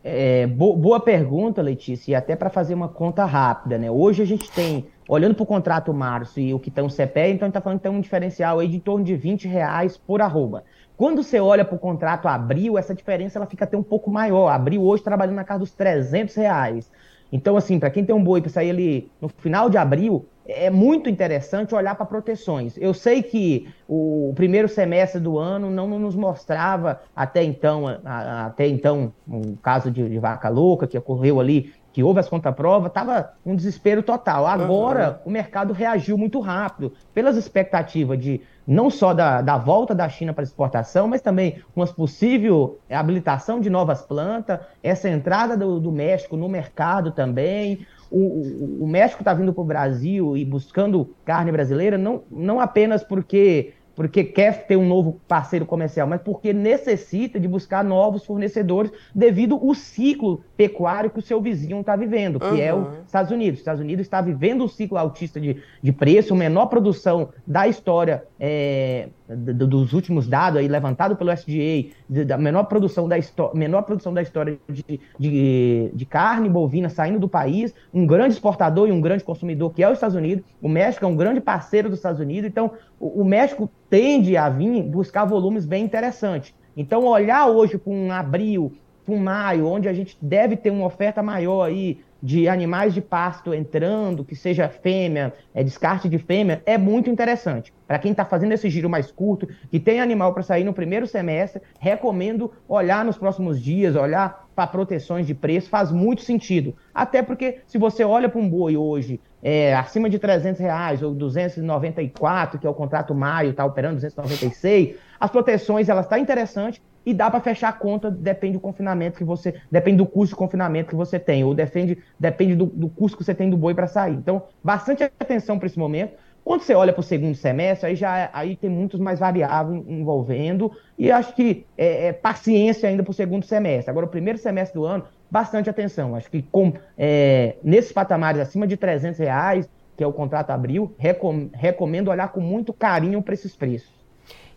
É, 0.07 0.45
boa 0.45 0.99
pergunta, 0.99 1.63
Letícia, 1.63 2.11
e 2.11 2.15
até 2.15 2.35
para 2.35 2.49
fazer 2.51 2.75
uma 2.75 2.87
conta 2.87 3.25
rápida, 3.25 3.75
né? 3.79 3.89
Hoje 3.89 4.21
a 4.21 4.25
gente 4.25 4.51
tem, 4.51 4.85
olhando 5.07 5.33
para 5.33 5.41
o 5.41 5.47
contrato 5.47 5.91
março 5.91 6.39
e 6.39 6.53
o 6.53 6.59
que 6.59 6.69
está 6.69 6.83
no 6.83 6.91
CPE, 6.91 7.01
então 7.05 7.25
a 7.25 7.31
gente 7.31 7.47
está 7.47 7.61
falando 7.61 7.79
que 7.79 7.83
tem 7.83 7.91
um 7.91 8.01
diferencial 8.01 8.59
aí 8.59 8.67
de 8.67 8.79
torno 8.79 9.03
de 9.03 9.15
20 9.15 9.47
reais 9.47 9.97
por 9.97 10.21
arroba. 10.21 10.63
Quando 10.95 11.23
você 11.23 11.39
olha 11.39 11.65
para 11.65 11.75
o 11.75 11.79
contrato 11.79 12.27
abril, 12.27 12.77
essa 12.77 12.93
diferença 12.93 13.39
ela 13.39 13.47
fica 13.47 13.65
até 13.65 13.75
um 13.75 13.83
pouco 13.83 14.11
maior. 14.11 14.49
Abril 14.49 14.83
hoje 14.83 15.03
trabalhando 15.03 15.37
na 15.37 15.43
casa 15.43 15.59
dos 15.59 15.71
300 15.71 16.35
reais. 16.35 16.91
Então, 17.35 17.57
assim, 17.57 17.77
para 17.77 17.89
quem 17.89 18.05
tem 18.05 18.15
um 18.15 18.23
boi 18.23 18.39
para 18.39 18.49
sair 18.49 18.69
ali 18.69 19.11
no 19.19 19.27
final 19.27 19.69
de 19.69 19.77
abril, 19.77 20.25
é 20.47 20.69
muito 20.69 21.09
interessante 21.09 21.75
olhar 21.75 21.93
para 21.93 22.05
proteções. 22.05 22.77
Eu 22.77 22.93
sei 22.93 23.21
que 23.21 23.67
o 23.89 24.31
primeiro 24.35 24.69
semestre 24.69 25.19
do 25.19 25.37
ano 25.37 25.69
não 25.69 25.85
nos 25.99 26.15
mostrava 26.15 27.01
até 27.13 27.43
então, 27.43 27.87
até 28.05 28.65
então, 28.69 29.11
um 29.27 29.53
caso 29.57 29.91
de, 29.91 30.07
de 30.07 30.17
vaca 30.17 30.47
louca 30.47 30.87
que 30.87 30.97
ocorreu 30.97 31.41
ali, 31.41 31.73
que 31.95 32.03
houve 32.03 32.19
as 32.19 32.27
contraprovas, 32.27 32.89
estava 32.89 33.31
um 33.45 33.55
desespero 33.55 34.03
total. 34.03 34.45
Agora 34.45 35.21
uhum. 35.23 35.29
o 35.29 35.31
mercado 35.31 35.71
reagiu 35.71 36.17
muito 36.17 36.41
rápido, 36.41 36.91
pelas 37.13 37.37
expectativas 37.37 38.19
de 38.19 38.41
não 38.67 38.89
só 38.89 39.13
da, 39.13 39.41
da 39.41 39.57
volta 39.57 39.95
da 39.95 40.09
China 40.09 40.33
para 40.33 40.43
exportação, 40.43 41.07
mas 41.07 41.21
também 41.21 41.63
uma 41.73 41.87
possível 41.87 42.79
habilitação 42.89 43.61
de 43.61 43.69
novas 43.69 44.01
plantas, 44.01 44.59
essa 44.83 45.07
entrada 45.07 45.55
do, 45.55 45.79
do 45.79 45.89
México 45.89 46.35
no 46.35 46.49
mercado 46.49 47.11
também. 47.11 47.87
O, 48.11 48.19
o, 48.19 48.83
o 48.83 48.87
México 48.87 49.21
está 49.21 49.33
vindo 49.33 49.53
para 49.53 49.61
o 49.61 49.65
Brasil 49.65 50.35
e 50.35 50.43
buscando 50.43 51.15
carne 51.23 51.49
brasileira, 51.49 51.97
não, 51.97 52.23
não 52.29 52.59
apenas 52.59 53.05
porque 53.05 53.71
porque 53.95 54.23
quer 54.23 54.67
ter 54.67 54.75
um 54.75 54.87
novo 54.87 55.19
parceiro 55.27 55.65
comercial, 55.65 56.07
mas 56.07 56.21
porque 56.21 56.51
necessita 56.51 57.39
de 57.39 57.47
buscar 57.47 57.83
novos 57.83 58.25
fornecedores 58.25 58.91
devido 59.13 59.55
ao 59.55 59.73
ciclo 59.73 60.43
pecuário 60.57 61.09
que 61.09 61.19
o 61.19 61.21
seu 61.21 61.41
vizinho 61.41 61.79
está 61.79 61.95
vivendo, 61.95 62.39
que 62.39 62.45
uhum. 62.45 62.57
é 62.57 62.73
os 62.73 62.97
Estados 63.05 63.31
Unidos. 63.31 63.55
Os 63.55 63.61
Estados 63.61 63.81
Unidos 63.81 64.05
está 64.05 64.21
vivendo 64.21 64.65
o 64.65 64.69
ciclo 64.69 64.97
altista 64.97 65.39
de, 65.39 65.61
de 65.81 65.91
preço, 65.91 66.35
menor 66.35 66.65
produção 66.67 67.29
da 67.47 67.67
história 67.67 68.23
é, 68.39 69.07
dos 69.27 69.93
últimos 69.93 70.27
dados 70.27 70.59
aí 70.59 70.67
levantado 70.67 71.15
pelo 71.15 71.31
SDA, 71.31 71.89
da 72.25 72.37
menor 72.37 72.65
produção 72.65 73.07
da, 73.07 73.15
menor 73.53 73.81
produção 73.81 74.13
da 74.13 74.21
história 74.21 74.59
de, 74.69 74.99
de, 75.17 75.91
de, 75.93 76.05
carne 76.05 76.47
bovina 76.47 76.89
saindo 76.89 77.19
do 77.19 77.27
país, 77.27 77.73
um 77.91 78.05
grande 78.05 78.35
exportador 78.35 78.87
e 78.87 78.91
um 78.91 79.01
grande 79.01 79.23
consumidor 79.23 79.73
que 79.73 79.81
é 79.81 79.87
os 79.87 79.95
Estados 79.95 80.15
Unidos. 80.15 80.45
O 80.61 80.69
México 80.69 81.05
é 81.05 81.07
um 81.07 81.15
grande 81.15 81.41
parceiro 81.41 81.89
dos 81.89 81.97
Estados 81.97 82.19
Unidos, 82.19 82.49
então 82.49 82.71
o, 82.99 83.21
o 83.21 83.25
México 83.25 83.69
tende 83.89 84.37
a 84.37 84.47
vir 84.47 84.83
buscar 84.83 85.25
volumes 85.25 85.65
bem 85.65 85.83
interessantes. 85.83 86.53
Então, 86.77 87.05
olhar 87.05 87.47
hoje 87.47 87.77
para 87.77 87.91
um 87.91 88.11
abril, 88.11 88.73
para 89.05 89.15
um 89.15 89.17
maio, 89.17 89.67
onde 89.67 89.87
a 89.87 89.93
gente 89.93 90.17
deve 90.21 90.55
ter 90.57 90.69
uma 90.69 90.85
oferta 90.85 91.23
maior 91.23 91.63
aí 91.63 91.99
de 92.25 92.49
animais 92.49 92.91
de 92.91 93.01
pasto 93.01 93.53
entrando, 93.53 94.25
que 94.25 94.35
seja 94.35 94.67
fêmea, 94.67 95.31
é, 95.53 95.63
descarte 95.63 96.09
de 96.09 96.17
fêmea, 96.17 96.59
é 96.65 96.75
muito 96.75 97.07
interessante. 97.07 97.71
Para 97.85 97.99
quem 97.99 98.09
está 98.09 98.25
fazendo 98.25 98.51
esse 98.53 98.67
giro 98.67 98.89
mais 98.89 99.11
curto, 99.11 99.47
que 99.69 99.79
tem 99.79 100.01
animal 100.01 100.33
para 100.33 100.41
sair 100.41 100.63
no 100.63 100.73
primeiro 100.73 101.05
semestre, 101.05 101.61
recomendo 101.79 102.51
olhar 102.67 103.05
nos 103.05 103.15
próximos 103.15 103.61
dias, 103.61 103.95
olhar 103.95 104.47
para 104.55 104.65
proteções 104.65 105.27
de 105.27 105.35
preço, 105.35 105.69
faz 105.69 105.91
muito 105.91 106.23
sentido. 106.23 106.75
Até 106.91 107.21
porque 107.21 107.59
se 107.67 107.77
você 107.77 108.03
olha 108.03 108.27
para 108.27 108.41
um 108.41 108.49
boi 108.49 108.75
hoje 108.75 109.21
é, 109.43 109.75
acima 109.75 110.09
de 110.09 110.17
300 110.17 110.59
reais 110.59 111.03
ou 111.03 111.13
294, 111.13 112.57
que 112.57 112.65
é 112.65 112.69
o 112.69 112.73
contrato 112.73 113.13
maio, 113.13 113.51
está 113.51 113.63
operando 113.63 113.97
296, 113.97 114.95
as 115.19 115.29
proteções 115.29 115.89
elas 115.89 116.07
tá 116.07 116.19
interessante 116.19 116.81
e 117.05 117.13
dá 117.13 117.29
para 117.29 117.39
fechar 117.39 117.69
a 117.69 117.73
conta, 117.73 118.09
depende 118.09 118.53
do 118.53 118.59
confinamento 118.59 119.17
que 119.17 119.23
você, 119.23 119.53
depende 119.71 119.97
do 119.97 120.05
custo 120.05 120.33
de 120.33 120.39
confinamento 120.39 120.89
que 120.89 120.95
você 120.95 121.19
tem, 121.19 121.43
ou 121.43 121.53
depende, 121.53 121.99
depende 122.19 122.55
do, 122.55 122.65
do 122.65 122.89
custo 122.89 123.17
que 123.17 123.23
você 123.23 123.35
tem 123.35 123.49
do 123.49 123.57
boi 123.57 123.75
para 123.75 123.87
sair. 123.87 124.15
Então, 124.15 124.43
bastante 124.63 125.03
atenção 125.03 125.59
para 125.59 125.67
esse 125.67 125.77
momento. 125.77 126.13
Quando 126.43 126.61
você 126.61 126.75
olha 126.75 126.93
para 126.93 126.99
o 126.99 127.03
segundo 127.03 127.35
semestre, 127.35 127.89
aí 127.89 127.95
já 127.95 128.29
aí 128.31 128.55
tem 128.55 128.69
muitos 128.69 128.99
mais 128.99 129.19
variáveis 129.19 129.83
envolvendo, 129.87 130.71
e 130.97 131.11
acho 131.11 131.33
que 131.35 131.65
é, 131.75 132.07
é 132.07 132.13
paciência 132.13 132.87
ainda 132.87 133.01
para 133.01 133.11
o 133.11 133.13
segundo 133.15 133.45
semestre. 133.45 133.89
Agora, 133.89 134.05
o 134.05 134.09
primeiro 134.09 134.37
semestre 134.37 134.79
do 134.79 134.85
ano, 134.85 135.05
bastante 135.29 135.69
atenção. 135.69 136.15
Acho 136.15 136.29
que 136.29 136.43
com, 136.43 136.73
é, 136.97 137.55
nesses 137.63 137.91
patamares 137.91 138.39
acima 138.39 138.67
de 138.67 138.77
300 138.77 139.19
reais, 139.19 139.69
que 139.97 140.03
é 140.03 140.07
o 140.07 140.13
contrato 140.13 140.51
abril, 140.51 140.93
recom, 140.97 141.49
recomendo 141.53 142.09
olhar 142.09 142.27
com 142.27 142.41
muito 142.41 142.73
carinho 142.73 143.21
para 143.21 143.33
esses 143.33 143.55
preços. 143.55 143.94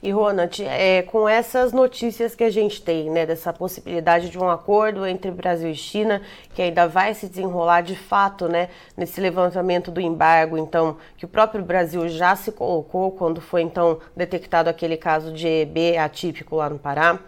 E 0.01 0.13
Ronald, 0.13 0.63
é, 0.65 1.03
com 1.03 1.29
essas 1.29 1.73
notícias 1.73 2.33
que 2.37 2.45
a 2.45 2.51
gente 2.51 2.81
tem, 2.81 3.11
né, 3.11 3.27
dessa 3.27 3.53
possibilidade 3.53 4.31
de 4.31 4.39
um 4.39 4.49
acordo 4.49 5.05
entre 5.05 5.29
Brasil 5.33 5.71
e 5.71 5.75
China, 5.75 6.23
que 6.55 6.63
ainda 6.63 6.87
vai 6.87 7.15
se 7.15 7.29
desenrolar 7.29 7.81
de 7.81 7.97
fato, 7.97 8.47
né, 8.47 8.69
nesse 8.97 9.21
levantamento 9.21 9.91
do 9.91 10.01
embargo, 10.01 10.57
então, 10.57 10.97
que 11.17 11.25
o 11.25 11.29
próprio 11.29 11.65
Brasil 11.65 12.09
já 12.09 12.37
se 12.37 12.53
colocou 12.53 13.11
quando 13.11 13.41
foi 13.41 13.63
então 13.63 13.99
detectado 14.15 14.71
aquele 14.71 14.97
caso 14.97 15.33
de 15.33 15.49
EB 15.49 15.99
atípico 15.99 16.55
lá 16.55 16.71
no 16.71 16.79
Pará. 16.79 17.19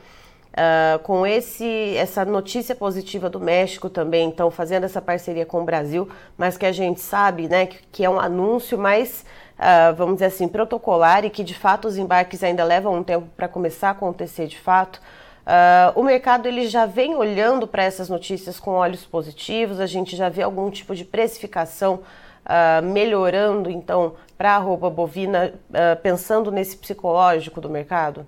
Uh, 0.51 0.99
com 1.05 1.25
esse, 1.25 1.97
essa 1.97 2.25
notícia 2.25 2.75
positiva 2.75 3.31
do 3.31 3.39
México 3.39 3.89
também, 3.89 4.29
então 4.29 4.51
fazendo 4.51 4.83
essa 4.83 5.01
parceria 5.01 5.47
com 5.47 5.63
o 5.63 5.65
Brasil, 5.65 6.09
mas 6.37 6.57
que 6.57 6.67
a 6.67 6.73
gente 6.73 7.01
sabe, 7.01 7.49
né, 7.49 7.67
que, 7.67 7.79
que 7.93 8.05
é 8.05 8.11
um 8.11 8.19
anúncio 8.19 8.77
mais 8.77 9.25
uh, 9.61 9.95
vamos 9.95 10.15
dizer 10.15 10.27
assim, 10.27 10.49
protocolar 10.49 11.25
e 11.25 11.31
que 11.31 11.45
de 11.45 11.55
fato 11.55 11.87
os 11.87 11.99
embarques 11.99 12.43
ainda 12.43 12.65
levam 12.65 12.95
um 12.95 13.03
tempo 13.05 13.29
para 13.37 13.47
começar 13.47 13.89
a 13.89 13.93
acontecer 13.93 14.47
de 14.47 14.59
fato. 14.59 15.01
Uh, 15.41 15.99
o 15.99 16.03
mercado 16.03 16.47
ele 16.47 16.67
já 16.67 16.87
vem 16.87 17.15
olhando 17.15 17.67
para 17.67 17.83
essas 17.83 18.09
notícias 18.09 18.59
com 18.59 18.73
olhos 18.73 19.05
positivos, 19.05 19.81
a 19.81 19.87
gente 19.87 20.17
já 20.17 20.29
vê 20.29 20.43
algum 20.43 20.71
tipo 20.71 20.95
de 20.95 21.05
precificação 21.05 22.01
uh, 22.47 22.83
melhorando, 22.83 23.71
então, 23.71 24.15
para 24.37 24.57
a 24.57 24.59
roupa 24.59 24.89
bovina, 24.89 25.55
uh, 25.71 26.01
pensando 26.03 26.51
nesse 26.51 26.77
psicológico 26.77 27.61
do 27.61 27.69
mercado? 27.69 28.27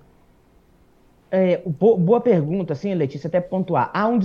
É, 1.31 1.61
boa 1.65 2.21
pergunta, 2.21 2.73
assim, 2.73 2.93
Letícia, 2.93 3.27
até 3.27 3.41
pontuar. 3.41 3.89
Há 3.91 4.07
um, 4.07 4.19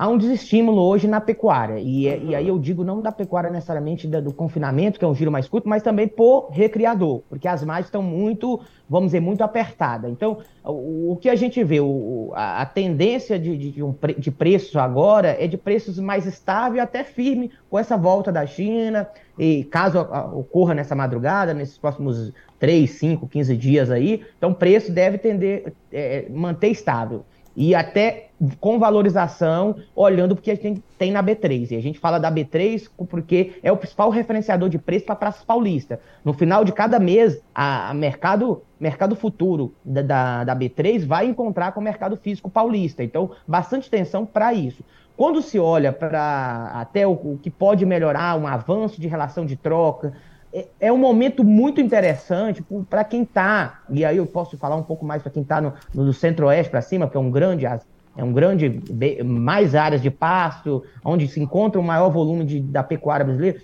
há 0.00 0.08
um 0.08 0.16
desestímulo 0.16 0.80
hoje 0.80 1.06
na 1.06 1.20
pecuária. 1.20 1.78
E, 1.78 2.08
uhum. 2.08 2.30
e 2.30 2.34
aí 2.34 2.48
eu 2.48 2.58
digo 2.58 2.82
não 2.82 3.02
da 3.02 3.12
pecuária 3.12 3.50
necessariamente 3.50 4.08
da, 4.08 4.18
do 4.18 4.32
confinamento, 4.32 4.98
que 4.98 5.04
é 5.04 5.08
um 5.08 5.14
giro 5.14 5.30
mais 5.30 5.46
curto, 5.46 5.68
mas 5.68 5.82
também 5.82 6.08
por 6.08 6.48
recriador, 6.50 7.20
porque 7.28 7.46
as 7.46 7.62
margens 7.62 7.88
estão 7.88 8.02
muito, 8.02 8.58
vamos 8.88 9.08
dizer, 9.08 9.20
muito 9.20 9.44
apertadas. 9.44 10.10
Então, 10.10 10.38
o, 10.64 11.12
o, 11.12 11.16
que 11.16 11.28
a 11.28 11.36
gente 11.36 11.62
vê, 11.62 11.80
o, 11.80 12.32
a, 12.34 12.62
a, 12.62 12.66
tendência 12.66 13.38
de, 13.38 13.72
de, 13.72 13.82
um, 13.82 13.94
de 14.16 14.30
preço 14.30 14.78
agora 14.78 15.36
é 15.38 15.46
de 15.46 15.58
preços 15.58 15.98
mais 15.98 16.24
estável 16.24 16.82
até 16.82 17.04
firme 17.04 17.50
com 17.68 17.78
essa 17.78 17.98
volta 17.98 18.32
da 18.32 18.46
China. 18.46 19.06
E 19.38 19.64
caso 19.64 20.00
ocorra 20.32 20.72
nessa 20.72 20.94
madrugada, 20.94 21.52
nesses 21.52 21.76
próximos 21.76 22.32
3, 22.58 22.90
5, 22.90 23.28
15 23.28 23.56
dias 23.56 23.90
aí, 23.90 24.22
então 24.36 24.50
o 24.50 24.54
preço 24.54 24.92
deve 24.92 25.16
tender 25.16 25.72
é, 25.90 26.26
manter 26.30 26.68
estável 26.68 27.24
e 27.56 27.74
até 27.74 28.28
com 28.58 28.78
valorização, 28.78 29.76
olhando 29.94 30.34
porque 30.34 30.50
a 30.50 30.54
gente 30.54 30.82
tem 30.96 31.10
na 31.10 31.22
B3. 31.22 31.72
E 31.72 31.76
a 31.76 31.80
gente 31.80 31.98
fala 31.98 32.18
da 32.18 32.32
B3 32.32 32.88
porque 33.08 33.58
é 33.62 33.70
o 33.70 33.76
principal 33.76 34.08
referenciador 34.08 34.68
de 34.68 34.78
preço 34.78 35.04
para 35.04 35.14
a 35.14 35.18
Praça 35.18 35.44
Paulista. 35.44 36.00
No 36.24 36.32
final 36.32 36.64
de 36.64 36.72
cada 36.72 36.98
mês, 36.98 37.42
a, 37.54 37.90
a 37.90 37.94
mercado, 37.94 38.62
mercado 38.78 39.14
futuro 39.14 39.74
da, 39.84 40.02
da, 40.02 40.44
da, 40.44 40.56
B3 40.56 41.04
vai 41.04 41.26
encontrar 41.26 41.72
com 41.72 41.80
o 41.80 41.84
mercado 41.84 42.16
físico 42.16 42.48
paulista. 42.48 43.04
Então, 43.04 43.30
bastante 43.46 43.88
atenção 43.88 44.24
para 44.24 44.54
isso. 44.54 44.82
Quando 45.16 45.42
se 45.42 45.58
olha 45.58 45.92
para 45.92 46.70
até 46.74 47.06
o, 47.06 47.10
o 47.12 47.38
que 47.42 47.50
pode 47.50 47.84
melhorar, 47.84 48.38
um 48.38 48.46
avanço 48.46 48.98
de 48.98 49.06
relação 49.06 49.44
de 49.44 49.54
troca, 49.54 50.14
é, 50.52 50.66
é 50.80 50.92
um 50.92 50.98
momento 50.98 51.44
muito 51.44 51.80
interessante 51.80 52.64
para 52.88 53.04
quem 53.04 53.22
está, 53.22 53.82
e 53.88 54.04
aí 54.04 54.16
eu 54.16 54.26
posso 54.26 54.56
falar 54.58 54.76
um 54.76 54.82
pouco 54.82 55.04
mais 55.04 55.22
para 55.22 55.30
quem 55.30 55.42
está 55.42 55.60
no, 55.60 55.72
no 55.94 56.12
centro-oeste 56.12 56.70
para 56.70 56.82
cima, 56.82 57.06
porque 57.06 57.16
é 57.16 57.20
um 57.20 57.30
grande, 57.30 57.66
é 57.66 58.24
um 58.24 58.32
grande, 58.32 58.80
mais 59.24 59.74
áreas 59.74 60.02
de 60.02 60.10
pasto, 60.10 60.82
onde 61.04 61.28
se 61.28 61.40
encontra 61.40 61.80
o 61.80 61.84
maior 61.84 62.10
volume 62.10 62.44
de, 62.44 62.60
da 62.60 62.82
pecuária 62.82 63.24
brasileira. 63.24 63.60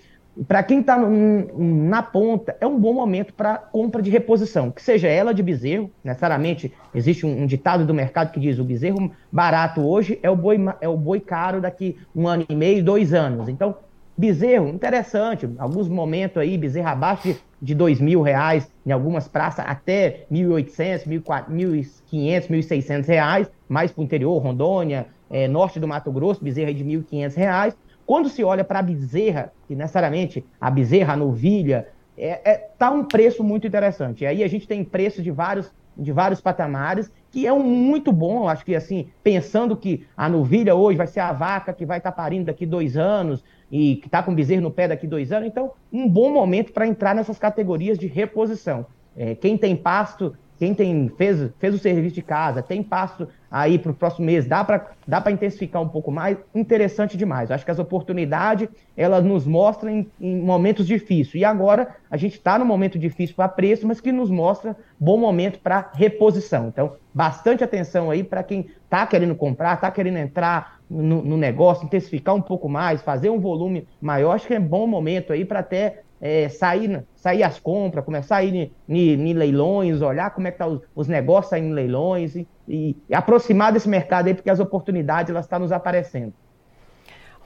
Para 0.47 0.61
quem 0.61 0.81
está 0.81 0.97
na 0.97 2.03
ponta, 2.03 2.55
é 2.61 2.67
um 2.67 2.79
bom 2.79 2.93
momento 2.93 3.33
para 3.33 3.57
compra 3.57 4.03
de 4.03 4.11
reposição, 4.11 4.69
que 4.69 4.83
seja 4.83 5.07
ela 5.07 5.33
de 5.33 5.41
bezerro, 5.41 5.89
necessariamente 6.03 6.71
existe 6.93 7.25
um, 7.25 7.41
um, 7.41 7.45
ditado 7.47 7.87
do 7.87 7.93
mercado 7.93 8.31
que 8.31 8.39
diz 8.39 8.59
o 8.59 8.63
bezerro 8.63 9.11
barato 9.31 9.81
hoje 9.81 10.19
é 10.21 10.29
o 10.29 10.35
boi, 10.35 10.59
é 10.79 10.87
o 10.87 10.95
boi 10.95 11.19
caro 11.19 11.59
daqui 11.59 11.97
um 12.15 12.27
ano 12.27 12.45
e 12.47 12.55
meio, 12.55 12.83
dois 12.83 13.15
anos. 13.15 13.49
Então, 13.49 13.75
Bezerro, 14.17 14.69
interessante, 14.69 15.47
alguns 15.59 15.87
momentos 15.87 16.37
aí, 16.37 16.57
bezerro 16.57 16.87
abaixo 16.87 17.27
de, 17.27 17.37
de 17.61 17.75
dois 17.75 18.01
mil 18.01 18.23
reais, 18.23 18.67
em 18.83 18.91
algumas 18.91 19.27
praças 19.27 19.63
até 19.67 20.25
1.800, 20.31 21.07
1.500, 21.07 22.47
1.600 22.49 23.05
reais, 23.05 23.51
mais 23.69 23.91
para 23.91 24.01
o 24.01 24.03
interior, 24.03 24.37
Rondônia, 24.39 25.05
é, 25.29 25.47
norte 25.47 25.79
do 25.79 25.87
Mato 25.87 26.11
Grosso, 26.11 26.43
bezerra 26.43 26.73
de 26.73 26.83
1.500 26.83 27.35
reais. 27.35 27.77
Quando 28.07 28.27
se 28.27 28.43
olha 28.43 28.63
para 28.63 28.79
a 28.79 28.81
bezerra, 28.81 29.53
que 29.67 29.75
necessariamente 29.75 30.43
a 30.59 30.71
bezerra, 30.71 31.13
a 31.13 31.17
novilha, 31.17 31.87
é, 32.17 32.41
é, 32.43 32.69
tá 32.75 32.89
um 32.89 33.03
preço 33.03 33.43
muito 33.43 33.67
interessante. 33.67 34.23
E 34.23 34.27
aí 34.27 34.43
a 34.43 34.47
gente 34.47 34.67
tem 34.67 34.83
preços 34.83 35.23
de 35.23 35.29
vários, 35.29 35.71
de 35.95 36.11
vários 36.11 36.41
patamares, 36.41 37.11
que 37.31 37.45
é 37.45 37.53
um 37.53 37.63
muito 37.63 38.11
bom, 38.11 38.47
acho 38.47 38.63
que 38.63 38.75
assim, 38.75 39.07
pensando 39.23 39.75
que 39.75 40.05
a 40.15 40.29
novilha 40.29 40.75
hoje 40.75 40.97
vai 40.97 41.07
ser 41.07 41.19
a 41.19 41.31
vaca 41.31 41.73
que 41.73 41.85
vai 41.85 41.97
estar 41.97 42.11
tá 42.11 42.15
parindo 42.15 42.45
daqui 42.45 42.65
dois 42.65 42.97
anos, 42.97 43.43
e 43.71 43.97
que 43.97 44.07
está 44.07 44.23
com 44.23 44.33
bezerro 44.33 44.61
no 44.61 44.71
pé 44.71 44.87
daqui 44.87 45.05
dois 45.05 45.31
anos. 45.31 45.47
Então, 45.47 45.71
um 45.91 46.07
bom 46.07 46.31
momento 46.31 46.71
para 46.71 46.87
entrar 46.87 47.13
nessas 47.13 47.37
categorias 47.37 47.97
de 47.97 48.07
reposição. 48.07 48.85
É, 49.15 49.35
quem 49.35 49.57
tem 49.57 49.75
pasto, 49.75 50.35
quem 50.57 50.73
tem 50.73 51.09
fez, 51.17 51.51
fez 51.59 51.73
o 51.73 51.77
serviço 51.77 52.15
de 52.15 52.21
casa, 52.21 52.61
tem 52.61 52.81
pasto 52.81 53.27
aí 53.49 53.79
para 53.79 53.91
o 53.91 53.95
próximo 53.95 54.25
mês, 54.25 54.45
dá 54.45 54.63
para 54.63 54.91
dá 55.07 55.23
intensificar 55.31 55.81
um 55.81 55.87
pouco 55.87 56.11
mais, 56.11 56.37
interessante 56.53 57.15
demais. 57.15 57.49
Acho 57.49 57.63
que 57.63 57.71
as 57.71 57.79
oportunidades, 57.79 58.67
elas 58.95 59.23
nos 59.23 59.45
mostram 59.45 59.89
em, 59.89 60.11
em 60.19 60.41
momentos 60.41 60.85
difíceis. 60.85 61.35
E 61.35 61.45
agora, 61.45 61.95
a 62.11 62.17
gente 62.17 62.33
está 62.33 62.59
no 62.59 62.65
momento 62.65 62.99
difícil 62.99 63.35
para 63.35 63.47
preço, 63.47 63.87
mas 63.87 64.01
que 64.01 64.11
nos 64.11 64.29
mostra 64.29 64.75
bom 64.99 65.17
momento 65.17 65.59
para 65.59 65.91
reposição. 65.93 66.67
Então, 66.67 66.93
bastante 67.13 67.63
atenção 67.63 68.11
aí 68.11 68.23
para 68.23 68.43
quem 68.43 68.67
está 68.83 69.05
querendo 69.07 69.35
comprar, 69.35 69.75
está 69.75 69.89
querendo 69.89 70.17
entrar 70.17 70.77
no, 70.89 71.21
no, 71.21 71.37
negócio, 71.37 71.85
intensificar 71.85 72.33
um 72.33 72.41
pouco 72.41 72.69
mais, 72.69 73.01
fazer 73.01 73.29
um 73.29 73.39
volume 73.39 73.87
maior. 74.01 74.31
Acho 74.33 74.47
que 74.47 74.53
é 74.53 74.59
bom 74.59 74.87
momento 74.87 75.33
aí 75.33 75.43
para 75.43 75.59
até 75.59 76.03
é, 76.21 76.49
sair, 76.49 77.03
sair 77.15 77.43
as 77.43 77.59
compras, 77.59 78.03
começar 78.03 78.37
a 78.37 78.43
ir 78.43 78.71
em 78.87 79.33
leilões, 79.33 80.01
olhar 80.01 80.31
como 80.31 80.47
é 80.47 80.51
que 80.51 80.57
tá 80.57 80.67
os, 80.67 80.81
os, 80.95 81.07
negócios 81.07 81.49
saindo 81.49 81.67
em 81.67 81.73
leilões 81.73 82.35
e, 82.35 82.47
e, 82.67 82.95
e, 83.09 83.15
aproximar 83.15 83.71
desse 83.71 83.87
mercado 83.87 84.27
aí, 84.27 84.33
porque 84.33 84.49
as 84.49 84.59
oportunidades 84.59 85.29
elas 85.29 85.45
estão 85.45 85.59
nos 85.59 85.71
aparecendo. 85.71 86.33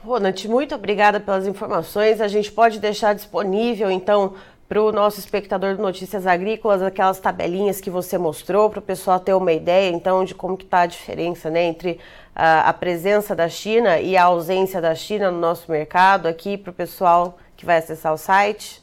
Ronald, 0.04 0.48
muito 0.48 0.74
obrigada 0.74 1.20
pelas 1.20 1.46
informações. 1.46 2.20
A 2.20 2.26
gente 2.26 2.50
pode 2.50 2.80
deixar 2.80 3.14
disponível, 3.14 3.88
então, 3.88 4.34
para 4.68 4.82
o 4.82 4.90
nosso 4.90 5.20
espectador 5.20 5.76
de 5.76 5.82
Notícias 5.82 6.26
Agrícolas, 6.26 6.82
aquelas 6.82 7.20
tabelinhas 7.20 7.80
que 7.80 7.90
você 7.90 8.18
mostrou, 8.18 8.68
para 8.68 8.78
o 8.80 8.82
pessoal 8.82 9.20
ter 9.20 9.34
uma 9.34 9.52
ideia, 9.52 9.94
então, 9.94 10.24
de 10.24 10.34
como 10.34 10.56
que 10.56 10.64
está 10.64 10.80
a 10.80 10.86
diferença 10.86 11.50
né, 11.50 11.64
entre 11.64 12.00
a, 12.34 12.68
a 12.70 12.72
presença 12.72 13.36
da 13.36 13.48
China 13.48 14.00
e 14.00 14.16
a 14.16 14.24
ausência 14.24 14.80
da 14.80 14.94
China 14.94 15.30
no 15.30 15.38
nosso 15.38 15.70
mercado, 15.70 16.26
aqui 16.26 16.56
para 16.56 16.70
o 16.70 16.74
pessoal 16.74 17.38
que 17.62 17.66
vai 17.66 17.78
acessar 17.78 18.12
o 18.12 18.18
site? 18.18 18.82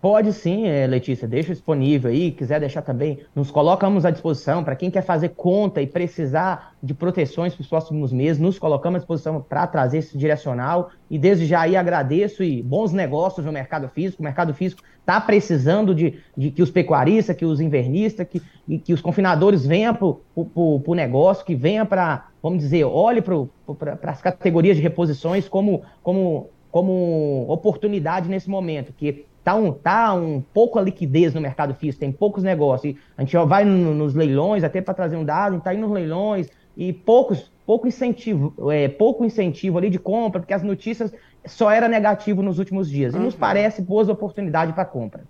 Pode 0.00 0.32
sim, 0.32 0.66
eh, 0.66 0.86
Letícia, 0.86 1.26
deixa 1.26 1.52
disponível 1.52 2.10
aí, 2.10 2.30
quiser 2.30 2.60
deixar 2.60 2.80
também, 2.80 3.18
nos 3.34 3.50
colocamos 3.50 4.04
à 4.04 4.10
disposição 4.10 4.62
para 4.62 4.76
quem 4.76 4.90
quer 4.90 5.02
fazer 5.02 5.30
conta 5.30 5.82
e 5.82 5.86
precisar 5.86 6.74
de 6.82 6.94
proteções 6.94 7.54
para 7.54 7.62
os 7.62 7.68
próximos 7.68 8.12
meses, 8.12 8.40
nos 8.40 8.58
colocamos 8.58 8.96
à 8.96 8.98
disposição 9.00 9.42
para 9.42 9.66
trazer 9.66 9.98
esse 9.98 10.16
direcional 10.16 10.90
e 11.10 11.18
desde 11.18 11.44
já 11.44 11.62
aí 11.62 11.76
agradeço 11.76 12.42
e 12.42 12.62
bons 12.62 12.92
negócios 12.92 13.44
no 13.44 13.52
mercado 13.52 13.88
físico, 13.88 14.22
o 14.22 14.24
mercado 14.24 14.54
físico 14.54 14.82
está 15.00 15.20
precisando 15.20 15.94
de, 15.94 16.18
de, 16.36 16.50
que 16.50 16.62
os 16.62 16.70
pecuaristas, 16.70 17.36
que 17.36 17.44
os 17.44 17.60
invernistas, 17.60 18.26
que, 18.28 18.40
que 18.78 18.92
os 18.92 19.00
confinadores 19.00 19.66
venham 19.66 19.94
para 19.94 20.06
o 20.34 20.94
negócio, 20.94 21.44
que 21.44 21.54
venham 21.54 21.84
para 21.84 22.26
vamos 22.46 22.60
dizer, 22.60 22.84
olhe 22.84 23.20
para 23.20 24.12
as 24.12 24.22
categorias 24.22 24.76
de 24.76 24.82
reposições 24.82 25.48
como, 25.48 25.82
como, 26.00 26.48
como 26.76 27.46
oportunidade 27.48 28.28
nesse 28.28 28.50
momento, 28.50 28.92
que 28.92 29.24
tá 29.42 29.54
um, 29.54 29.72
tá 29.72 30.12
um 30.12 30.42
pouco 30.42 30.78
a 30.78 30.82
liquidez 30.82 31.32
no 31.32 31.40
mercado 31.40 31.74
físico, 31.74 32.00
tem 32.00 32.12
poucos 32.12 32.44
negócios. 32.44 32.94
A 33.16 33.22
gente 33.22 33.34
vai 33.46 33.64
no, 33.64 33.94
nos 33.94 34.14
leilões, 34.14 34.62
até 34.62 34.82
para 34.82 34.92
trazer 34.92 35.16
um 35.16 35.24
dado, 35.24 35.56
está 35.56 35.72
indo 35.72 35.86
nos 35.86 35.92
leilões 35.92 36.50
e 36.76 36.92
poucos, 36.92 37.50
pouco 37.64 37.88
incentivo, 37.88 38.70
é, 38.70 38.88
pouco 38.88 39.24
incentivo 39.24 39.78
ali 39.78 39.88
de 39.88 39.98
compra, 39.98 40.38
porque 40.38 40.52
as 40.52 40.62
notícias 40.62 41.14
só 41.46 41.70
era 41.70 41.88
negativo 41.88 42.42
nos 42.42 42.58
últimos 42.58 42.90
dias. 42.90 43.14
E 43.14 43.16
uhum. 43.16 43.22
nos 43.22 43.34
parece 43.34 43.80
boas 43.80 44.10
oportunidades 44.10 44.74
para 44.74 44.84
compra. 44.84 45.24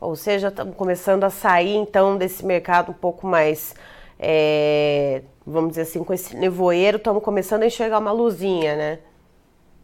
Ou 0.00 0.16
seja, 0.16 0.48
estamos 0.48 0.74
começando 0.74 1.22
a 1.22 1.30
sair 1.30 1.76
então 1.76 2.18
desse 2.18 2.44
mercado 2.44 2.90
um 2.90 2.94
pouco 2.94 3.24
mais, 3.24 3.72
é, 4.18 5.22
vamos 5.46 5.70
dizer 5.70 5.82
assim, 5.82 6.02
com 6.02 6.12
esse 6.12 6.36
nevoeiro, 6.36 6.96
estamos 6.96 7.22
começando 7.22 7.62
a 7.62 7.66
enxergar 7.66 8.00
uma 8.00 8.10
luzinha, 8.10 8.74
né? 8.74 8.98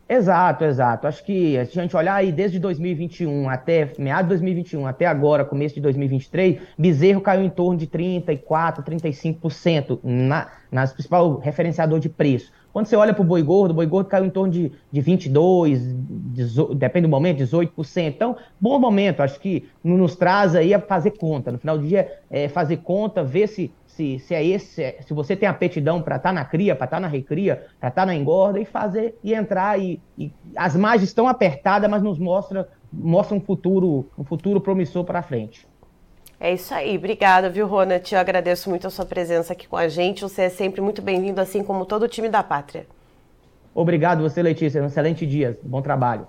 Exato, 0.06 0.64
exato. 0.64 1.06
Acho 1.06 1.24
que 1.24 1.52
se 1.66 1.78
a 1.78 1.82
gente 1.82 1.96
olhar 1.96 2.14
aí 2.14 2.30
desde 2.30 2.58
2021 2.58 3.48
até 3.48 3.90
meados 3.98 4.24
de 4.24 4.28
2021 4.30 4.86
até 4.86 5.06
agora, 5.06 5.46
começo 5.46 5.74
de 5.74 5.80
2023, 5.80 6.60
Bezerro 6.76 7.22
caiu 7.22 7.42
em 7.42 7.48
torno 7.48 7.78
de 7.78 7.86
34, 7.86 8.84
35% 8.84 10.00
na, 10.02 10.48
nas 10.70 10.92
principal 10.92 11.38
referenciador 11.38 11.98
de 12.00 12.10
preço. 12.10 12.52
Quando 12.70 12.86
você 12.86 12.96
olha 12.96 13.14
para 13.14 13.22
o 13.22 13.24
boi 13.24 13.40
gordo, 13.40 13.70
o 13.70 13.74
boi 13.74 13.86
gordo 13.86 14.08
caiu 14.08 14.24
em 14.26 14.30
torno 14.30 14.52
de, 14.52 14.72
de 14.90 15.00
22, 15.00 15.94
18, 16.34 16.74
depende 16.74 17.06
do 17.06 17.10
momento, 17.10 17.38
18%. 17.38 18.08
Então, 18.08 18.36
bom 18.60 18.80
momento, 18.80 19.22
acho 19.22 19.38
que 19.38 19.68
nos 19.82 20.16
traz 20.16 20.56
aí 20.56 20.74
a 20.74 20.80
fazer 20.80 21.12
conta. 21.12 21.52
No 21.52 21.58
final 21.58 21.78
do 21.78 21.86
dia, 21.86 22.12
é 22.28 22.48
fazer 22.48 22.78
conta, 22.78 23.22
ver 23.22 23.46
se 23.46 23.72
se, 23.94 24.18
se 24.18 24.34
é 24.34 24.44
esse, 24.44 24.96
se 25.00 25.14
você 25.14 25.36
tem 25.36 25.48
apetidão 25.48 26.02
para 26.02 26.16
estar 26.16 26.30
tá 26.30 26.32
na 26.32 26.44
cria, 26.44 26.74
para 26.74 26.84
estar 26.84 26.96
tá 26.96 27.00
na 27.00 27.08
recria, 27.08 27.66
para 27.78 27.88
estar 27.88 28.02
tá 28.02 28.06
na 28.06 28.14
engorda 28.14 28.60
e 28.60 28.64
fazer 28.64 29.16
e 29.22 29.32
entrar 29.32 29.78
e, 29.80 30.00
e, 30.18 30.32
as 30.56 30.74
margens 30.74 31.08
estão 31.08 31.28
apertadas, 31.28 31.88
mas 31.88 32.02
nos 32.02 32.18
mostra 32.18 32.68
mostra 32.92 33.36
um 33.36 33.40
futuro 33.40 34.08
um 34.18 34.24
futuro 34.24 34.60
promissor 34.60 35.04
para 35.04 35.22
frente. 35.22 35.66
É 36.40 36.52
isso 36.52 36.74
aí, 36.74 36.96
obrigada, 36.96 37.48
viu, 37.48 37.66
Rona? 37.66 37.98
Te 37.98 38.16
agradeço 38.16 38.68
muito 38.68 38.86
a 38.86 38.90
sua 38.90 39.06
presença 39.06 39.52
aqui 39.52 39.68
com 39.68 39.76
a 39.76 39.88
gente. 39.88 40.22
Você 40.22 40.42
é 40.42 40.48
sempre 40.48 40.80
muito 40.80 41.00
bem-vindo, 41.00 41.40
assim 41.40 41.62
como 41.62 41.86
todo 41.86 42.02
o 42.02 42.08
time 42.08 42.28
da 42.28 42.42
Pátria. 42.42 42.86
Obrigado, 43.74 44.22
você, 44.22 44.42
Letícia. 44.42 44.82
Um 44.82 44.86
excelente 44.86 45.26
dia. 45.26 45.58
Bom 45.62 45.80
trabalho. 45.80 46.26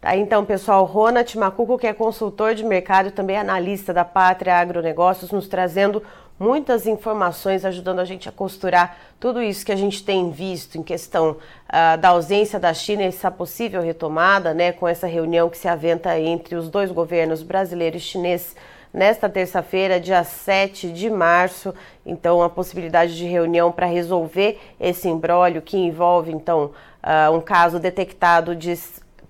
Tá, 0.00 0.16
então, 0.16 0.44
pessoal, 0.44 0.84
Ronald 0.84 1.36
Macuco, 1.36 1.78
que 1.78 1.86
é 1.86 1.92
consultor 1.92 2.54
de 2.54 2.64
mercado 2.64 3.08
e 3.08 3.10
também 3.10 3.36
analista 3.36 3.92
da 3.92 4.04
Pátria 4.04 4.54
Agronegócios, 4.54 5.32
nos 5.32 5.48
trazendo 5.48 6.02
muitas 6.38 6.86
informações 6.86 7.64
ajudando 7.64 8.00
a 8.00 8.04
gente 8.04 8.28
a 8.28 8.32
costurar 8.32 8.98
tudo 9.18 9.42
isso 9.42 9.64
que 9.64 9.72
a 9.72 9.76
gente 9.76 10.04
tem 10.04 10.30
visto 10.30 10.76
em 10.76 10.82
questão 10.82 11.32
uh, 11.32 11.98
da 11.98 12.10
ausência 12.10 12.58
da 12.58 12.72
China 12.74 13.02
e 13.02 13.06
essa 13.06 13.30
possível 13.30 13.80
retomada, 13.80 14.52
né, 14.52 14.72
com 14.72 14.86
essa 14.86 15.06
reunião 15.06 15.48
que 15.48 15.58
se 15.58 15.68
aventa 15.68 16.18
entre 16.18 16.54
os 16.54 16.68
dois 16.68 16.90
governos 16.90 17.42
brasileiro 17.42 17.96
e 17.96 18.00
chinês 18.00 18.54
nesta 18.92 19.28
terça-feira, 19.28 20.00
dia 20.00 20.24
7 20.24 20.90
de 20.90 21.10
março. 21.10 21.74
Então, 22.04 22.42
a 22.42 22.48
possibilidade 22.48 23.16
de 23.16 23.26
reunião 23.26 23.70
para 23.70 23.86
resolver 23.86 24.58
esse 24.80 25.08
embrólio 25.08 25.60
que 25.60 25.76
envolve, 25.76 26.32
então, 26.32 26.72
uh, 27.02 27.30
um 27.34 27.40
caso 27.40 27.78
detectado 27.78 28.56
de 28.56 28.74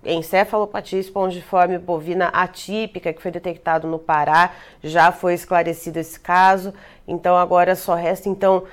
encefalopatia 0.04 1.00
espongiforme 1.00 1.78
bovina 1.78 2.28
atípica 2.28 3.12
que 3.12 3.20
foi 3.20 3.30
detectado 3.30 3.88
no 3.88 3.98
Pará. 3.98 4.52
Já 4.82 5.10
foi 5.10 5.34
esclarecido 5.34 5.98
esse 5.98 6.18
caso. 6.20 6.72
Então 7.06 7.36
agora 7.36 7.76
só 7.76 7.94
resta 7.94 8.28
então 8.28 8.58
uh, 8.58 8.64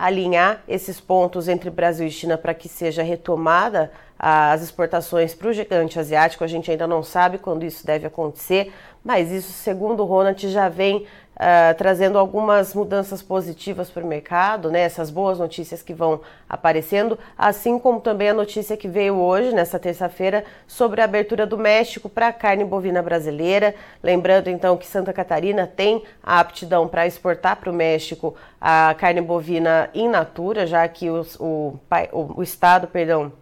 alinhar 0.00 0.62
esses 0.68 1.00
pontos 1.00 1.48
entre 1.48 1.68
Brasil 1.70 2.06
e 2.06 2.10
China 2.10 2.38
para 2.38 2.54
que 2.54 2.68
seja 2.68 3.02
retomada 3.02 3.90
as 4.24 4.62
exportações 4.62 5.34
para 5.34 5.48
o 5.48 5.52
gigante 5.52 5.98
asiático. 5.98 6.44
A 6.44 6.46
gente 6.46 6.70
ainda 6.70 6.86
não 6.86 7.02
sabe 7.02 7.38
quando 7.38 7.64
isso 7.64 7.84
deve 7.84 8.06
acontecer, 8.06 8.72
mas 9.02 9.32
isso, 9.32 9.50
segundo 9.52 10.04
o 10.04 10.06
Ronald, 10.06 10.48
já 10.48 10.68
vem 10.68 10.98
uh, 10.98 11.74
trazendo 11.76 12.16
algumas 12.16 12.72
mudanças 12.72 13.20
positivas 13.20 13.90
para 13.90 14.04
o 14.04 14.06
mercado, 14.06 14.70
né? 14.70 14.82
essas 14.82 15.10
boas 15.10 15.40
notícias 15.40 15.82
que 15.82 15.92
vão 15.92 16.20
aparecendo, 16.48 17.18
assim 17.36 17.80
como 17.80 18.00
também 18.00 18.28
a 18.28 18.34
notícia 18.34 18.76
que 18.76 18.86
veio 18.86 19.16
hoje, 19.16 19.52
nessa 19.52 19.76
terça-feira, 19.76 20.44
sobre 20.68 21.00
a 21.00 21.04
abertura 21.04 21.44
do 21.44 21.58
México 21.58 22.08
para 22.08 22.28
a 22.28 22.32
carne 22.32 22.64
bovina 22.64 23.02
brasileira. 23.02 23.74
Lembrando 24.00 24.48
então 24.48 24.76
que 24.76 24.86
Santa 24.86 25.12
Catarina 25.12 25.66
tem 25.66 26.04
a 26.22 26.38
aptidão 26.38 26.86
para 26.86 27.08
exportar 27.08 27.56
para 27.56 27.70
o 27.70 27.74
México 27.74 28.36
a 28.60 28.94
carne 28.96 29.20
bovina 29.20 29.90
in 29.92 30.08
natura, 30.08 30.64
já 30.64 30.86
que 30.86 31.10
os, 31.10 31.34
o, 31.40 31.74
o, 32.12 32.34
o 32.38 32.42
estado, 32.44 32.86
perdão, 32.86 33.32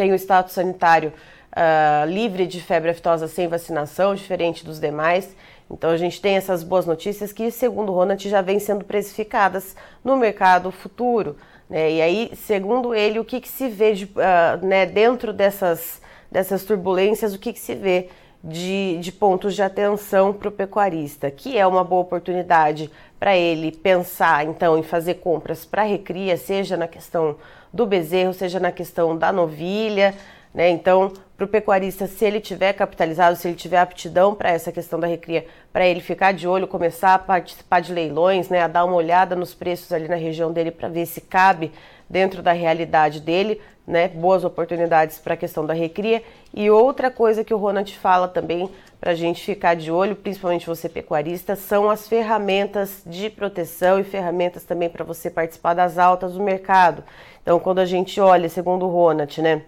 tem 0.00 0.12
o 0.12 0.14
status 0.14 0.54
sanitário 0.54 1.12
uh, 1.52 2.08
livre 2.08 2.46
de 2.46 2.58
febre 2.58 2.88
aftosa 2.88 3.28
sem 3.28 3.46
vacinação, 3.46 4.14
diferente 4.14 4.64
dos 4.64 4.80
demais. 4.80 5.36
Então 5.70 5.90
a 5.90 5.96
gente 5.98 6.22
tem 6.22 6.36
essas 6.36 6.62
boas 6.62 6.86
notícias 6.86 7.34
que, 7.34 7.50
segundo 7.50 7.92
o 7.92 7.94
Ronald, 7.94 8.26
já 8.26 8.40
vêm 8.40 8.58
sendo 8.58 8.82
precificadas 8.82 9.76
no 10.02 10.16
mercado 10.16 10.70
futuro. 10.70 11.36
Né? 11.68 11.92
E 11.92 12.00
aí, 12.00 12.32
segundo 12.34 12.94
ele, 12.94 13.18
o 13.18 13.24
que, 13.26 13.42
que 13.42 13.48
se 13.48 13.68
vê 13.68 13.92
de, 13.92 14.06
uh, 14.06 14.66
né, 14.66 14.86
dentro 14.86 15.34
dessas, 15.34 16.00
dessas 16.32 16.64
turbulências, 16.64 17.34
o 17.34 17.38
que, 17.38 17.52
que 17.52 17.60
se 17.60 17.74
vê 17.74 18.08
de, 18.42 18.96
de 19.02 19.12
pontos 19.12 19.54
de 19.54 19.60
atenção 19.60 20.32
para 20.32 20.48
o 20.48 20.52
pecuarista, 20.52 21.30
que 21.30 21.58
é 21.58 21.66
uma 21.66 21.84
boa 21.84 22.00
oportunidade 22.00 22.90
para 23.18 23.36
ele 23.36 23.70
pensar 23.70 24.46
então 24.46 24.78
em 24.78 24.82
fazer 24.82 25.16
compras 25.16 25.66
para 25.66 25.82
recria, 25.82 26.38
seja 26.38 26.74
na 26.74 26.88
questão 26.88 27.36
do 27.72 27.86
bezerro, 27.86 28.32
seja 28.32 28.58
na 28.58 28.72
questão 28.72 29.16
da 29.16 29.32
novilha, 29.32 30.14
né? 30.52 30.68
Então, 30.68 31.12
para 31.36 31.44
o 31.44 31.48
pecuarista, 31.48 32.06
se 32.06 32.24
ele 32.24 32.40
tiver 32.40 32.72
capitalizado, 32.72 33.36
se 33.36 33.48
ele 33.48 33.56
tiver 33.56 33.78
aptidão 33.78 34.34
para 34.34 34.50
essa 34.50 34.70
questão 34.70 34.98
da 34.98 35.06
recria, 35.06 35.46
para 35.72 35.86
ele 35.86 36.00
ficar 36.00 36.32
de 36.32 36.46
olho, 36.46 36.66
começar 36.66 37.14
a 37.14 37.18
participar 37.18 37.80
de 37.80 37.94
leilões, 37.94 38.48
né? 38.48 38.60
a 38.60 38.68
dar 38.68 38.84
uma 38.84 38.96
olhada 38.96 39.36
nos 39.36 39.54
preços 39.54 39.92
ali 39.92 40.08
na 40.08 40.16
região 40.16 40.52
dele 40.52 40.70
para 40.70 40.88
ver 40.88 41.06
se 41.06 41.20
cabe 41.20 41.72
dentro 42.08 42.42
da 42.42 42.52
realidade 42.52 43.20
dele, 43.20 43.60
né? 43.90 44.08
boas 44.08 44.44
oportunidades 44.44 45.18
para 45.18 45.34
a 45.34 45.36
questão 45.36 45.66
da 45.66 45.74
recria. 45.74 46.22
E 46.54 46.70
outra 46.70 47.10
coisa 47.10 47.42
que 47.42 47.52
o 47.52 47.56
Ronald 47.56 47.96
fala 47.98 48.28
também 48.28 48.70
para 49.00 49.12
a 49.12 49.14
gente 49.14 49.44
ficar 49.44 49.74
de 49.74 49.90
olho, 49.90 50.14
principalmente 50.14 50.66
você 50.66 50.88
pecuarista, 50.88 51.56
são 51.56 51.90
as 51.90 52.06
ferramentas 52.06 53.02
de 53.04 53.28
proteção 53.28 53.98
e 53.98 54.04
ferramentas 54.04 54.62
também 54.62 54.88
para 54.88 55.04
você 55.04 55.28
participar 55.28 55.74
das 55.74 55.98
altas 55.98 56.34
do 56.34 56.42
mercado. 56.42 57.02
Então, 57.42 57.58
quando 57.58 57.80
a 57.80 57.84
gente 57.84 58.20
olha, 58.20 58.48
segundo 58.48 58.86
o 58.86 58.90
Ronald, 58.90 59.40
né? 59.42 59.62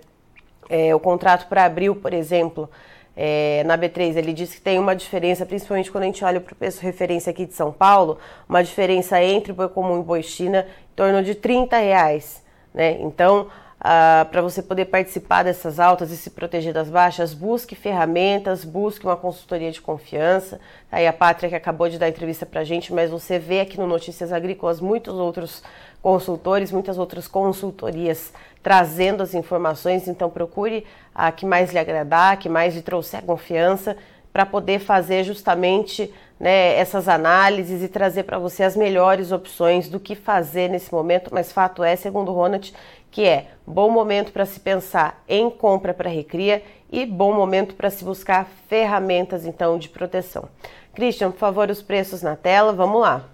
É, 0.68 0.94
o 0.94 1.00
contrato 1.00 1.48
para 1.48 1.64
abril, 1.64 1.96
por 1.96 2.14
exemplo, 2.14 2.70
é, 3.16 3.62
na 3.64 3.76
B3, 3.76 4.16
ele 4.16 4.32
disse 4.32 4.56
que 4.56 4.62
tem 4.62 4.78
uma 4.78 4.94
diferença, 4.94 5.44
principalmente 5.44 5.90
quando 5.90 6.04
a 6.04 6.06
gente 6.06 6.24
olha 6.24 6.40
para 6.40 6.52
o 6.52 6.56
preço 6.56 6.80
referência 6.80 7.30
aqui 7.30 7.44
de 7.44 7.54
São 7.54 7.72
Paulo, 7.72 8.18
uma 8.48 8.62
diferença 8.62 9.22
entre 9.22 9.52
boi 9.52 9.68
comum 9.68 10.00
e 10.00 10.02
boi 10.02 10.22
China 10.22 10.66
em 10.92 10.94
torno 10.94 11.22
de 11.22 11.35
30 11.35 11.76
reais. 11.76 12.42
Né? 12.72 12.98
Então, 13.00 13.48
ah, 13.84 14.28
para 14.30 14.40
você 14.40 14.62
poder 14.62 14.84
participar 14.84 15.42
dessas 15.42 15.80
altas 15.80 16.12
e 16.12 16.16
se 16.16 16.30
proteger 16.30 16.72
das 16.72 16.88
baixas, 16.88 17.34
busque 17.34 17.74
ferramentas, 17.74 18.64
busque 18.64 19.04
uma 19.04 19.16
consultoria 19.16 19.72
de 19.72 19.80
confiança. 19.80 20.60
Tá 20.88 20.98
aí 20.98 21.06
a 21.08 21.12
Pátria 21.12 21.48
que 21.48 21.56
acabou 21.56 21.88
de 21.88 21.98
dar 21.98 22.08
entrevista 22.08 22.46
para 22.46 22.60
a 22.60 22.64
gente, 22.64 22.92
mas 22.92 23.10
você 23.10 23.40
vê 23.40 23.58
aqui 23.58 23.76
no 23.76 23.86
Notícias 23.88 24.32
Agrícolas 24.32 24.80
muitos 24.80 25.14
outros 25.16 25.64
consultores, 26.00 26.70
muitas 26.70 26.96
outras 26.96 27.26
consultorias 27.26 28.32
trazendo 28.62 29.20
as 29.20 29.34
informações, 29.34 30.06
então 30.06 30.30
procure 30.30 30.86
a 31.12 31.32
que 31.32 31.44
mais 31.44 31.72
lhe 31.72 31.78
agradar, 31.80 32.34
a 32.34 32.36
que 32.36 32.48
mais 32.48 32.76
lhe 32.76 32.82
trouxer 32.82 33.22
confiança, 33.22 33.96
para 34.32 34.46
poder 34.46 34.78
fazer 34.78 35.24
justamente 35.24 36.12
né, 36.40 36.76
essas 36.76 37.06
análises 37.06 37.82
e 37.82 37.88
trazer 37.88 38.22
para 38.22 38.38
você 38.38 38.62
as 38.62 38.74
melhores 38.74 39.30
opções 39.30 39.88
do 39.88 40.00
que 40.00 40.14
fazer 40.14 40.68
nesse 40.68 40.92
momento. 40.92 41.30
Mas 41.32 41.52
fato 41.52 41.84
é, 41.84 41.94
segundo 41.94 42.30
o 42.30 42.34
Ronald, 42.34 42.72
que 43.12 43.25
é 43.27 43.46
bom 43.66 43.90
momento 43.90 44.33
para 44.33 44.46
se 44.46 44.59
pensar 44.59 45.22
em 45.29 45.51
compra 45.51 45.94
para 45.94 46.09
recria 46.09 46.62
e 46.90 47.05
bom 47.07 47.35
momento 47.35 47.75
para 47.75 47.90
se 47.90 48.03
buscar 48.03 48.48
ferramentas 48.68 49.44
então 49.44 49.79
de 49.79 49.90
proteção. 49.90 50.48
Christian, 50.94 51.31
por 51.31 51.38
favor, 51.38 51.70
os 51.70 51.83
preços 51.83 52.22
na 52.22 52.35
tela, 52.35 52.72
vamos 52.72 53.01
lá. 53.01 53.25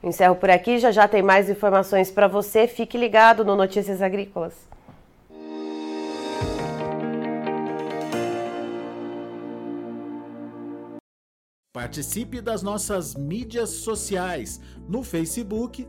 Encerro 0.02 0.34
por 0.34 0.50
aqui, 0.50 0.78
já 0.78 0.90
já 0.90 1.08
tem 1.08 1.22
mais 1.22 1.48
informações 1.48 2.10
para 2.10 2.28
você. 2.28 2.66
Fique 2.66 2.98
ligado 2.98 3.44
no 3.44 3.56
Notícias 3.56 4.02
Agrícolas. 4.02 4.52
Participe 11.72 12.40
das 12.40 12.62
nossas 12.62 13.14
mídias 13.14 13.70
sociais 13.70 14.60
no 14.88 15.02
Facebook 15.02 15.88